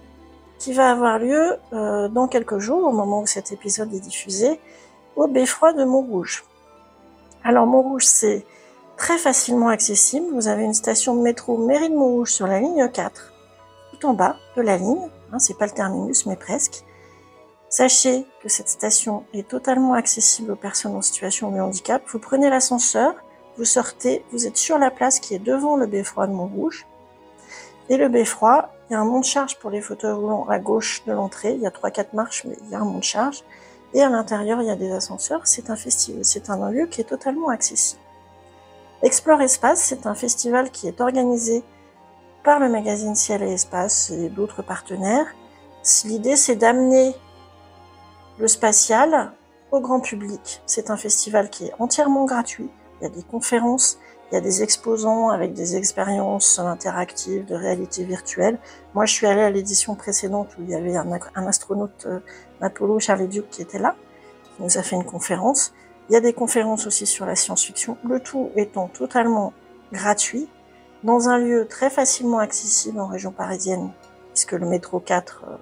qui 0.58 0.72
va 0.72 0.90
avoir 0.90 1.18
lieu 1.18 1.56
euh, 1.72 2.08
dans 2.08 2.28
quelques 2.28 2.58
jours, 2.58 2.84
au 2.84 2.92
moment 2.92 3.22
où 3.22 3.26
cet 3.26 3.52
épisode 3.52 3.92
est 3.92 4.00
diffusé, 4.00 4.60
au 5.16 5.26
Beffroi 5.26 5.72
de 5.72 5.84
Montrouge. 5.84 6.44
Alors, 7.42 7.66
Montrouge, 7.66 8.06
c'est 8.06 8.46
très 8.96 9.18
facilement 9.18 9.68
accessible. 9.68 10.26
Vous 10.32 10.48
avez 10.48 10.64
une 10.64 10.74
station 10.74 11.16
de 11.16 11.20
métro 11.20 11.58
Mairie 11.58 11.90
de 11.90 11.96
Montrouge 11.96 12.30
sur 12.30 12.46
la 12.46 12.60
ligne 12.60 12.88
4, 12.88 13.32
tout 13.92 14.06
en 14.06 14.14
bas 14.14 14.36
de 14.56 14.62
la 14.62 14.76
ligne. 14.76 15.08
Hein, 15.32 15.38
c'est 15.38 15.58
pas 15.58 15.66
le 15.66 15.72
terminus, 15.72 16.26
mais 16.26 16.36
presque. 16.36 16.84
Sachez 17.74 18.24
que 18.40 18.48
cette 18.48 18.68
station 18.68 19.24
est 19.32 19.48
totalement 19.48 19.94
accessible 19.94 20.52
aux 20.52 20.56
personnes 20.56 20.94
en 20.94 21.02
situation 21.02 21.50
de 21.50 21.58
handicap. 21.58 22.04
Vous 22.06 22.20
prenez 22.20 22.48
l'ascenseur, 22.48 23.16
vous 23.58 23.64
sortez, 23.64 24.24
vous 24.30 24.46
êtes 24.46 24.56
sur 24.56 24.78
la 24.78 24.92
place 24.92 25.18
qui 25.18 25.34
est 25.34 25.40
devant 25.40 25.74
le 25.74 25.88
beffroi 25.88 26.28
de 26.28 26.32
Montrouge. 26.32 26.86
Et 27.88 27.96
le 27.96 28.08
beffroi, 28.08 28.70
il 28.88 28.92
y 28.92 28.96
a 28.96 29.00
un 29.00 29.04
monte-charge 29.04 29.58
pour 29.58 29.70
les 29.70 29.80
fauteuils 29.80 30.12
roulants 30.12 30.46
à 30.48 30.60
gauche 30.60 31.02
de 31.04 31.10
l'entrée. 31.10 31.54
Il 31.54 31.62
y 31.62 31.66
a 31.66 31.72
trois, 31.72 31.90
quatre 31.90 32.12
marches, 32.12 32.44
mais 32.44 32.54
il 32.62 32.70
y 32.70 32.76
a 32.76 32.78
un 32.78 32.84
monte-charge. 32.84 33.42
Et 33.92 34.02
à 34.02 34.08
l'intérieur, 34.08 34.62
il 34.62 34.68
y 34.68 34.70
a 34.70 34.76
des 34.76 34.92
ascenseurs. 34.92 35.40
C'est 35.42 35.68
un 35.68 35.74
festival, 35.74 36.24
c'est 36.24 36.50
un 36.50 36.70
lieu 36.70 36.86
qui 36.86 37.00
est 37.00 37.10
totalement 37.10 37.48
accessible. 37.48 38.00
Explore 39.02 39.42
Espace, 39.42 39.80
c'est 39.80 40.06
un 40.06 40.14
festival 40.14 40.70
qui 40.70 40.86
est 40.86 41.00
organisé 41.00 41.64
par 42.44 42.60
le 42.60 42.68
magazine 42.68 43.16
Ciel 43.16 43.42
et 43.42 43.54
Espace 43.54 44.12
et 44.12 44.28
d'autres 44.28 44.62
partenaires. 44.62 45.26
L'idée, 46.04 46.36
c'est 46.36 46.54
d'amener 46.54 47.16
le 48.38 48.48
spatial 48.48 49.32
au 49.70 49.80
grand 49.80 50.00
public. 50.00 50.62
C'est 50.66 50.90
un 50.90 50.96
festival 50.96 51.50
qui 51.50 51.66
est 51.66 51.72
entièrement 51.78 52.24
gratuit. 52.24 52.70
Il 53.00 53.04
y 53.04 53.06
a 53.06 53.10
des 53.10 53.22
conférences, 53.22 53.98
il 54.30 54.34
y 54.34 54.38
a 54.38 54.40
des 54.40 54.62
exposants 54.62 55.30
avec 55.30 55.52
des 55.52 55.76
expériences 55.76 56.58
interactives 56.58 57.44
de 57.44 57.54
réalité 57.54 58.04
virtuelle. 58.04 58.58
Moi, 58.94 59.06
je 59.06 59.12
suis 59.12 59.26
allée 59.26 59.42
à 59.42 59.50
l'édition 59.50 59.94
précédente 59.94 60.56
où 60.58 60.62
il 60.62 60.70
y 60.70 60.74
avait 60.74 60.96
un, 60.96 61.46
astronaute 61.46 62.06
euh, 62.06 62.20
Apollo, 62.60 63.00
Charlie 63.00 63.28
Duke, 63.28 63.50
qui 63.50 63.62
était 63.62 63.78
là, 63.78 63.96
qui 64.56 64.62
nous 64.62 64.78
a 64.78 64.82
fait 64.82 64.96
une 64.96 65.04
conférence. 65.04 65.72
Il 66.08 66.14
y 66.14 66.16
a 66.16 66.20
des 66.20 66.32
conférences 66.32 66.86
aussi 66.86 67.06
sur 67.06 67.26
la 67.26 67.36
science-fiction, 67.36 67.96
le 68.04 68.20
tout 68.20 68.50
étant 68.56 68.88
totalement 68.88 69.52
gratuit, 69.92 70.48
dans 71.02 71.28
un 71.28 71.38
lieu 71.38 71.66
très 71.66 71.90
facilement 71.90 72.38
accessible 72.38 72.98
en 72.98 73.06
région 73.06 73.30
parisienne, 73.30 73.92
puisque 74.32 74.52
le 74.52 74.66
métro 74.66 75.00
4 75.00 75.44
euh, 75.46 75.56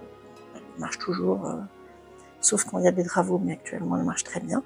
marche 0.78 0.98
toujours 0.98 1.46
euh, 1.46 1.56
sauf 2.42 2.64
quand 2.64 2.78
il 2.78 2.84
y 2.84 2.88
a 2.88 2.92
des 2.92 3.04
travaux, 3.04 3.38
mais 3.38 3.54
actuellement 3.54 3.96
elle 3.96 4.04
marche 4.04 4.24
très 4.24 4.40
bien. 4.40 4.62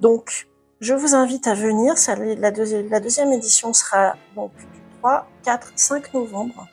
Donc, 0.00 0.46
je 0.80 0.94
vous 0.94 1.14
invite 1.14 1.46
à 1.46 1.54
venir. 1.54 1.98
Ça, 1.98 2.14
la, 2.16 2.50
deuxième, 2.50 2.88
la 2.88 3.00
deuxième 3.00 3.32
édition 3.32 3.72
sera 3.72 4.16
donc 4.36 4.52
du 4.56 4.80
3, 5.00 5.26
4, 5.42 5.72
5 5.74 6.14
novembre 6.14 6.68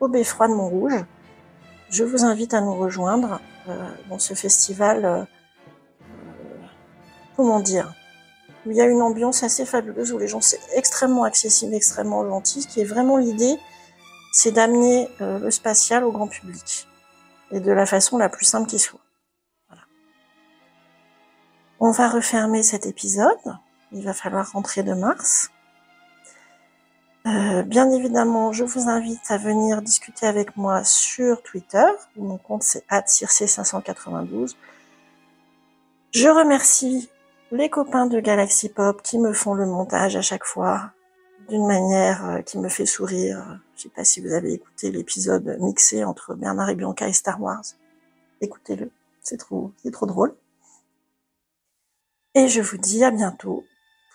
au 0.00 0.08
Beffroi 0.08 0.48
de 0.48 0.54
Montrouge. 0.54 1.04
Je 1.88 2.04
vous 2.04 2.24
invite 2.24 2.52
à 2.54 2.60
nous 2.60 2.74
rejoindre 2.74 3.40
euh, 3.68 3.90
dans 4.10 4.18
ce 4.18 4.34
festival, 4.34 5.04
euh, 5.04 5.24
comment 7.36 7.60
dire, 7.60 7.94
où 8.66 8.72
il 8.72 8.76
y 8.76 8.80
a 8.80 8.86
une 8.86 9.02
ambiance 9.02 9.42
assez 9.42 9.64
fabuleuse, 9.64 10.12
où 10.12 10.18
les 10.18 10.28
gens 10.28 10.40
sont 10.40 10.56
extrêmement 10.74 11.24
accessibles, 11.24 11.74
extrêmement 11.74 12.28
gentils, 12.28 12.66
qui 12.66 12.80
est 12.80 12.84
vraiment 12.84 13.16
l'idée, 13.16 13.56
c'est 14.32 14.50
d'amener 14.50 15.08
euh, 15.20 15.38
le 15.38 15.50
spatial 15.50 16.04
au 16.04 16.12
grand 16.12 16.26
public, 16.26 16.88
et 17.52 17.60
de 17.60 17.72
la 17.72 17.86
façon 17.86 18.18
la 18.18 18.28
plus 18.28 18.44
simple 18.44 18.68
qui 18.68 18.78
soit. 18.78 19.00
On 21.78 21.90
va 21.90 22.08
refermer 22.08 22.62
cet 22.62 22.86
épisode. 22.86 23.58
Il 23.92 24.02
va 24.02 24.14
falloir 24.14 24.50
rentrer 24.52 24.82
de 24.82 24.94
mars. 24.94 25.50
Euh, 27.26 27.62
bien 27.62 27.90
évidemment, 27.90 28.52
je 28.52 28.64
vous 28.64 28.88
invite 28.88 29.30
à 29.30 29.36
venir 29.36 29.82
discuter 29.82 30.26
avec 30.26 30.56
moi 30.56 30.84
sur 30.84 31.42
Twitter. 31.42 31.84
Mon 32.16 32.38
compte 32.38 32.62
c'est 32.62 32.86
@circe592. 32.88 34.56
Je 36.12 36.28
remercie 36.28 37.10
les 37.52 37.68
copains 37.68 38.06
de 38.06 38.20
Galaxy 38.20 38.70
Pop 38.70 39.02
qui 39.02 39.18
me 39.18 39.34
font 39.34 39.52
le 39.52 39.66
montage 39.66 40.16
à 40.16 40.22
chaque 40.22 40.44
fois 40.44 40.92
d'une 41.50 41.66
manière 41.66 42.24
euh, 42.26 42.42
qui 42.42 42.58
me 42.58 42.70
fait 42.70 42.86
sourire. 42.86 43.60
Je 43.76 43.82
sais 43.82 43.88
pas 43.90 44.04
si 44.04 44.20
vous 44.20 44.32
avez 44.32 44.54
écouté 44.54 44.90
l'épisode 44.90 45.58
mixé 45.60 46.04
entre 46.04 46.34
Bernard 46.34 46.70
et 46.70 46.74
Bianca 46.74 47.06
et 47.06 47.12
Star 47.12 47.40
Wars. 47.40 47.64
Écoutez-le, 48.40 48.90
c'est 49.20 49.36
trop, 49.36 49.72
c'est 49.82 49.90
trop 49.90 50.06
drôle. 50.06 50.34
Et 52.38 52.48
je 52.48 52.60
vous 52.60 52.76
dis 52.76 53.02
à 53.02 53.10
bientôt 53.10 53.64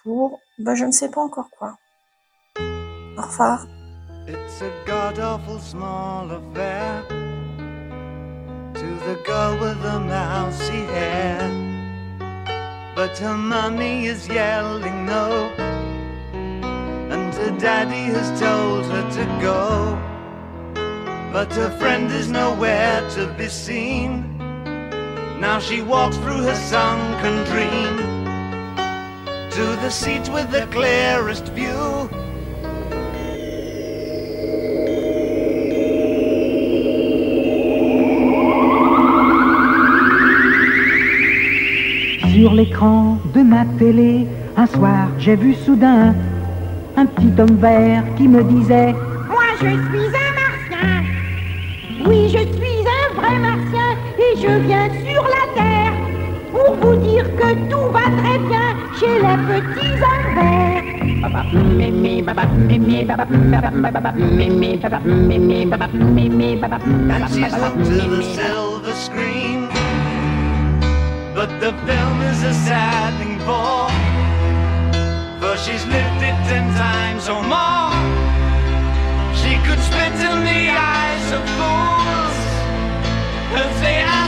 pour, 0.03 0.39
ben, 0.59 0.75
je 0.75 0.85
ne 0.85 0.91
sais 0.91 1.09
pas 1.09 1.21
encore 1.21 1.49
quoi. 1.49 1.79
Au 3.17 3.21
revoir. 3.23 3.65
It's 4.27 4.61
a 4.61 4.69
god 4.85 5.17
awful 5.17 5.59
small 5.59 6.29
affair 6.29 7.03
to 8.75 8.87
the 9.07 9.17
girl 9.25 9.57
with 9.59 9.81
the 9.81 9.99
mousy 9.99 10.85
hair. 10.93 11.49
But 12.95 13.17
her 13.17 13.35
mommy 13.35 14.05
is 14.05 14.27
yelling 14.27 15.03
no, 15.07 15.49
and 17.09 17.33
her 17.33 17.57
daddy 17.57 18.13
has 18.13 18.39
told 18.39 18.85
her 18.85 19.09
to 19.17 19.25
go. 19.41 19.97
But 21.33 21.51
her 21.53 21.71
friend 21.79 22.11
is 22.11 22.29
nowhere 22.29 23.01
to 23.15 23.33
be 23.35 23.49
seen. 23.49 24.30
Now 25.41 25.57
she 25.57 25.81
walks 25.81 26.17
through 26.17 26.43
her 26.43 26.53
sunken 26.53 27.43
dream 27.49 27.97
to 29.49 29.65
the 29.81 29.89
seat 29.89 30.29
with 30.29 30.51
the 30.51 30.67
clearest 30.69 31.47
view. 31.53 32.07
Sur 42.31 42.53
l'écran 42.53 43.17
de 43.33 43.41
ma 43.41 43.65
télé, 43.79 44.27
un 44.55 44.67
soir 44.67 45.07
j'ai 45.17 45.35
vu 45.35 45.55
soudain 45.55 46.13
un 46.95 47.05
petit 47.07 47.33
homme 47.41 47.57
vert 47.57 48.03
qui 48.15 48.27
me 48.27 48.43
disait 48.43 48.93
Moi 49.27 49.47
je 49.59 49.69
suis 49.87 50.07
un 50.25 50.31
martien. 50.43 51.03
Oui, 52.05 52.29
je 52.29 52.43
suis 52.55 52.79
un 52.99 53.13
vrai 53.19 53.39
martien 53.39 53.97
et 54.19 54.37
je 54.39 54.67
viens 54.67 54.87
sur 55.03 55.10
que 57.51 57.69
tout 57.69 57.91
va 57.91 58.03
très 58.21 58.37
bien 58.39 58.75
chez 58.99 59.15
les 59.19 59.37
petits 59.47 59.95
verts. 59.99 60.21
she's 67.29 67.53
to 67.89 68.09
the 68.09 68.23
silver 68.35 68.93
screen, 68.93 69.67
but 71.35 71.49
the 71.59 71.71
film 71.85 72.21
is 72.31 72.43
a 72.43 72.53
sad 72.53 73.13
thing 73.19 73.39
for, 73.39 73.89
for 75.41 75.55
she's 75.57 75.85
lived 75.87 76.21
it 76.29 76.37
ten 76.49 76.65
times 76.75 77.29
or 77.29 77.41
more. 77.43 77.91
She 79.41 79.53
could 79.65 79.79
spit 79.79 80.13
in 80.29 80.37
the 80.51 80.63
eyes 80.69 81.27
of 81.37 81.43
fools 81.57 82.37
if 83.61 83.81
they 83.81 84.20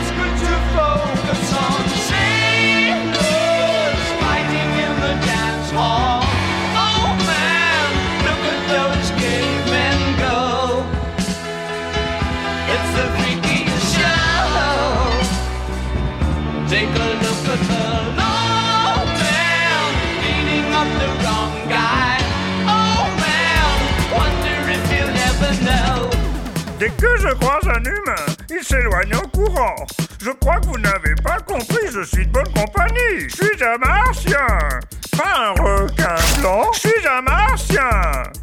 Dès 26.84 26.90
que 26.90 27.18
je 27.18 27.30
croise 27.36 27.66
un 27.66 27.82
humain, 27.82 28.26
il 28.50 28.62
s'éloigne 28.62 29.16
en 29.16 29.30
courant. 29.30 29.74
Je 30.22 30.32
crois 30.32 30.60
que 30.60 30.66
vous 30.66 30.80
n'avez 30.80 31.16
pas 31.24 31.38
compris, 31.40 31.88
je 31.90 32.02
suis 32.02 32.28
de 32.28 32.32
bonne 32.34 32.54
compagnie. 32.54 33.30
Je 33.30 33.36
suis 33.36 33.64
un 33.64 33.78
martien, 33.78 34.46
pas 35.18 35.48
un 35.48 35.62
requin 35.62 36.16
blanc, 36.40 36.64
je 36.74 36.80
suis 36.80 37.08
un 37.08 37.22
martien. 37.22 37.90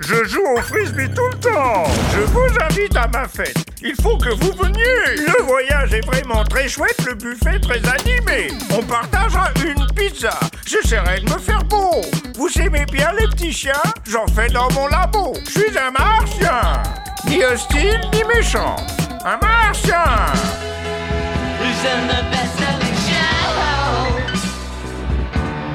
Je 0.01 0.25
joue 0.25 0.47
au 0.57 0.61
frisbee 0.61 1.09
tout 1.15 1.29
le 1.33 1.39
temps. 1.39 1.85
Je 2.13 2.21
vous 2.21 2.49
invite 2.69 2.97
à 2.97 3.07
ma 3.09 3.27
fête. 3.29 3.57
Il 3.83 3.95
faut 4.03 4.17
que 4.19 4.31
vous 4.31 4.53
veniez. 4.53 5.27
Le 5.27 5.43
voyage 5.45 5.95
est 5.95 6.05
vraiment 6.07 6.45
très 6.45 6.69
chouette, 6.69 6.97
le 7.07 7.15
buffet 7.15 7.59
très 7.61 7.81
animé. 7.89 8.49
On 8.73 8.83
partagera 8.83 9.49
une 9.65 9.87
pizza. 9.95 10.39
J'essaierai 10.67 11.21
de 11.21 11.33
me 11.33 11.39
faire 11.39 11.65
beau. 11.65 12.01
Vous 12.37 12.51
aimez 12.61 12.87
bien 12.87 13.13
les 13.19 13.27
petits 13.29 13.53
chiens? 13.53 13.73
J'en 14.09 14.27
fais 14.27 14.49
dans 14.49 14.71
mon 14.73 14.87
labo. 14.89 15.35
Je 15.47 15.51
suis 15.51 15.79
un 15.79 15.91
martien. 15.91 16.83
Ni 17.27 17.43
hostile 17.45 18.01
ni 18.13 18.25
méchant. 18.25 18.77
Un 19.25 19.39
martien. 19.45 20.05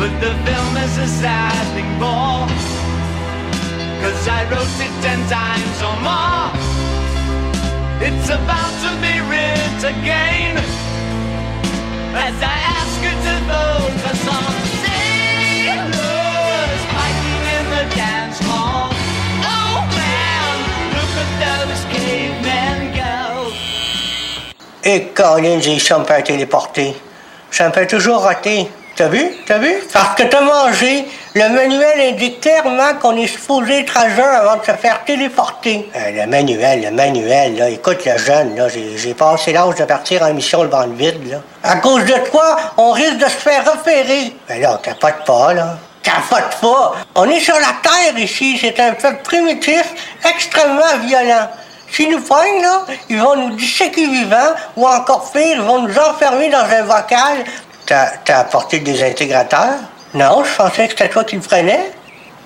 But 0.00 0.18
the 0.18 0.32
film 0.48 0.76
is 0.78 0.96
a 0.96 1.06
sad 1.06 1.66
thing 1.76 1.92
more. 2.00 2.48
Cause 4.00 4.28
I 4.28 4.48
wrote 4.48 4.80
it 4.80 4.94
ten 5.04 5.20
times 5.28 5.78
or 5.84 5.96
more. 6.00 6.48
It's 8.00 8.30
about 8.30 8.72
to 8.80 8.90
be 9.04 9.20
writ 9.28 9.84
again. 9.84 10.56
As 12.16 12.36
I 12.40 12.56
ask 12.80 12.96
you 13.04 13.12
to 13.26 13.34
vote 13.44 13.94
for 14.00 14.16
some 14.24 14.56
sailors 14.80 15.92
fighting 16.96 17.44
in 17.58 17.64
the 17.68 17.84
dance 17.94 18.38
hall. 18.48 18.88
Oh 19.52 19.84
man, 20.00 20.54
look 20.96 21.12
at 21.24 21.30
those 21.44 21.84
cavemen 21.92 22.78
go. 22.96 23.52
Et 24.82 25.12
Colin, 25.14 25.60
j'ai 25.60 25.78
ça 25.78 25.98
me 25.98 26.04
fait 26.06 26.22
téléporter. 26.22 26.96
Ça 27.50 27.70
toujours 27.84 28.22
rater. 28.22 28.70
T'as 29.00 29.08
vu? 29.08 29.30
T'as 29.46 29.56
vu? 29.56 29.76
Parce 29.94 30.14
que 30.14 30.24
t'as 30.24 30.42
mangé. 30.42 31.06
Le 31.32 31.48
manuel 31.48 32.12
indique 32.12 32.42
clairement 32.42 32.92
qu'on 33.00 33.16
est 33.16 33.28
supposé 33.28 33.78
être 33.78 33.96
à 33.96 34.10
jeun 34.10 34.22
avant 34.22 34.56
de 34.56 34.62
se 34.62 34.72
faire 34.72 35.02
téléporter. 35.06 35.88
Euh, 35.96 36.10
le 36.10 36.26
manuel, 36.26 36.82
le 36.82 36.90
manuel, 36.90 37.56
là. 37.56 37.70
Écoute, 37.70 38.04
le 38.04 38.18
jeune, 38.18 38.56
là. 38.56 38.66
J'ai 38.68 39.14
passé 39.14 39.54
l'âge 39.54 39.76
de 39.76 39.84
partir 39.84 40.20
en 40.20 40.34
mission 40.34 40.64
le 40.64 40.68
ventre 40.68 40.92
vide, 40.92 41.30
là. 41.30 41.38
À 41.62 41.76
cause 41.76 42.04
de 42.04 42.28
quoi? 42.30 42.58
On 42.76 42.90
risque 42.90 43.16
de 43.16 43.24
se 43.24 43.30
faire 43.30 43.64
repérer. 43.72 44.34
Ben 44.46 44.60
là, 44.60 44.78
capote 44.82 45.24
pas, 45.24 45.54
là. 45.54 45.78
Capote 46.02 46.60
pas. 46.60 46.92
On 47.14 47.24
est 47.24 47.40
sur 47.40 47.54
la 47.54 47.72
Terre 47.82 48.18
ici. 48.18 48.58
C'est 48.60 48.78
un 48.80 48.92
peuple 48.92 49.22
primitif, 49.22 49.94
extrêmement 50.28 50.98
violent. 51.06 51.48
S'ils 51.90 52.10
nous 52.10 52.20
prennent, 52.20 52.60
là, 52.60 52.84
ils 53.08 53.18
vont 53.18 53.34
nous 53.34 53.56
disséquer 53.56 54.06
vivants, 54.06 54.54
ou 54.76 54.86
encore 54.86 55.32
pire, 55.32 55.56
ils 55.56 55.60
vont 55.62 55.80
nous 55.88 55.98
enfermer 55.98 56.50
dans 56.50 56.58
un 56.58 56.82
bocal. 56.82 57.44
T'as 57.90 58.38
apporté 58.38 58.78
des 58.78 59.02
intégrateurs? 59.02 59.80
Non, 60.14 60.44
je 60.44 60.54
pensais 60.54 60.84
que 60.84 60.90
c'était 60.90 61.08
toi 61.08 61.24
qui 61.24 61.34
le 61.34 61.42
prenais. 61.42 61.90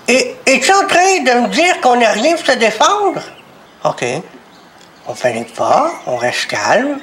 Et 0.08 0.36
es-tu 0.46 0.72
en 0.72 0.86
train 0.86 1.22
de 1.22 1.40
me 1.42 1.48
dire 1.48 1.82
qu'on 1.82 1.96
n'a 1.96 2.12
rien 2.12 2.34
pour 2.34 2.46
se 2.46 2.52
défendre? 2.52 3.20
OK. 3.84 4.06
On 5.06 5.12
panique 5.12 5.54
pas, 5.54 5.90
on 6.06 6.16
reste 6.16 6.46
calme. 6.46 6.98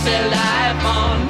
Is 0.00 0.06
there 0.06 0.30
life 0.30 0.84
on 0.86 1.29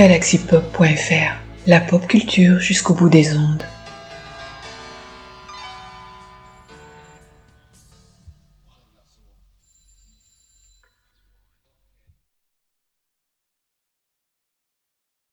Galaxypop.fr, 0.00 1.36
la 1.66 1.78
pop 1.78 2.06
culture 2.06 2.58
jusqu'au 2.58 2.94
bout 2.94 3.10
des 3.10 3.36
ondes. 3.36 3.62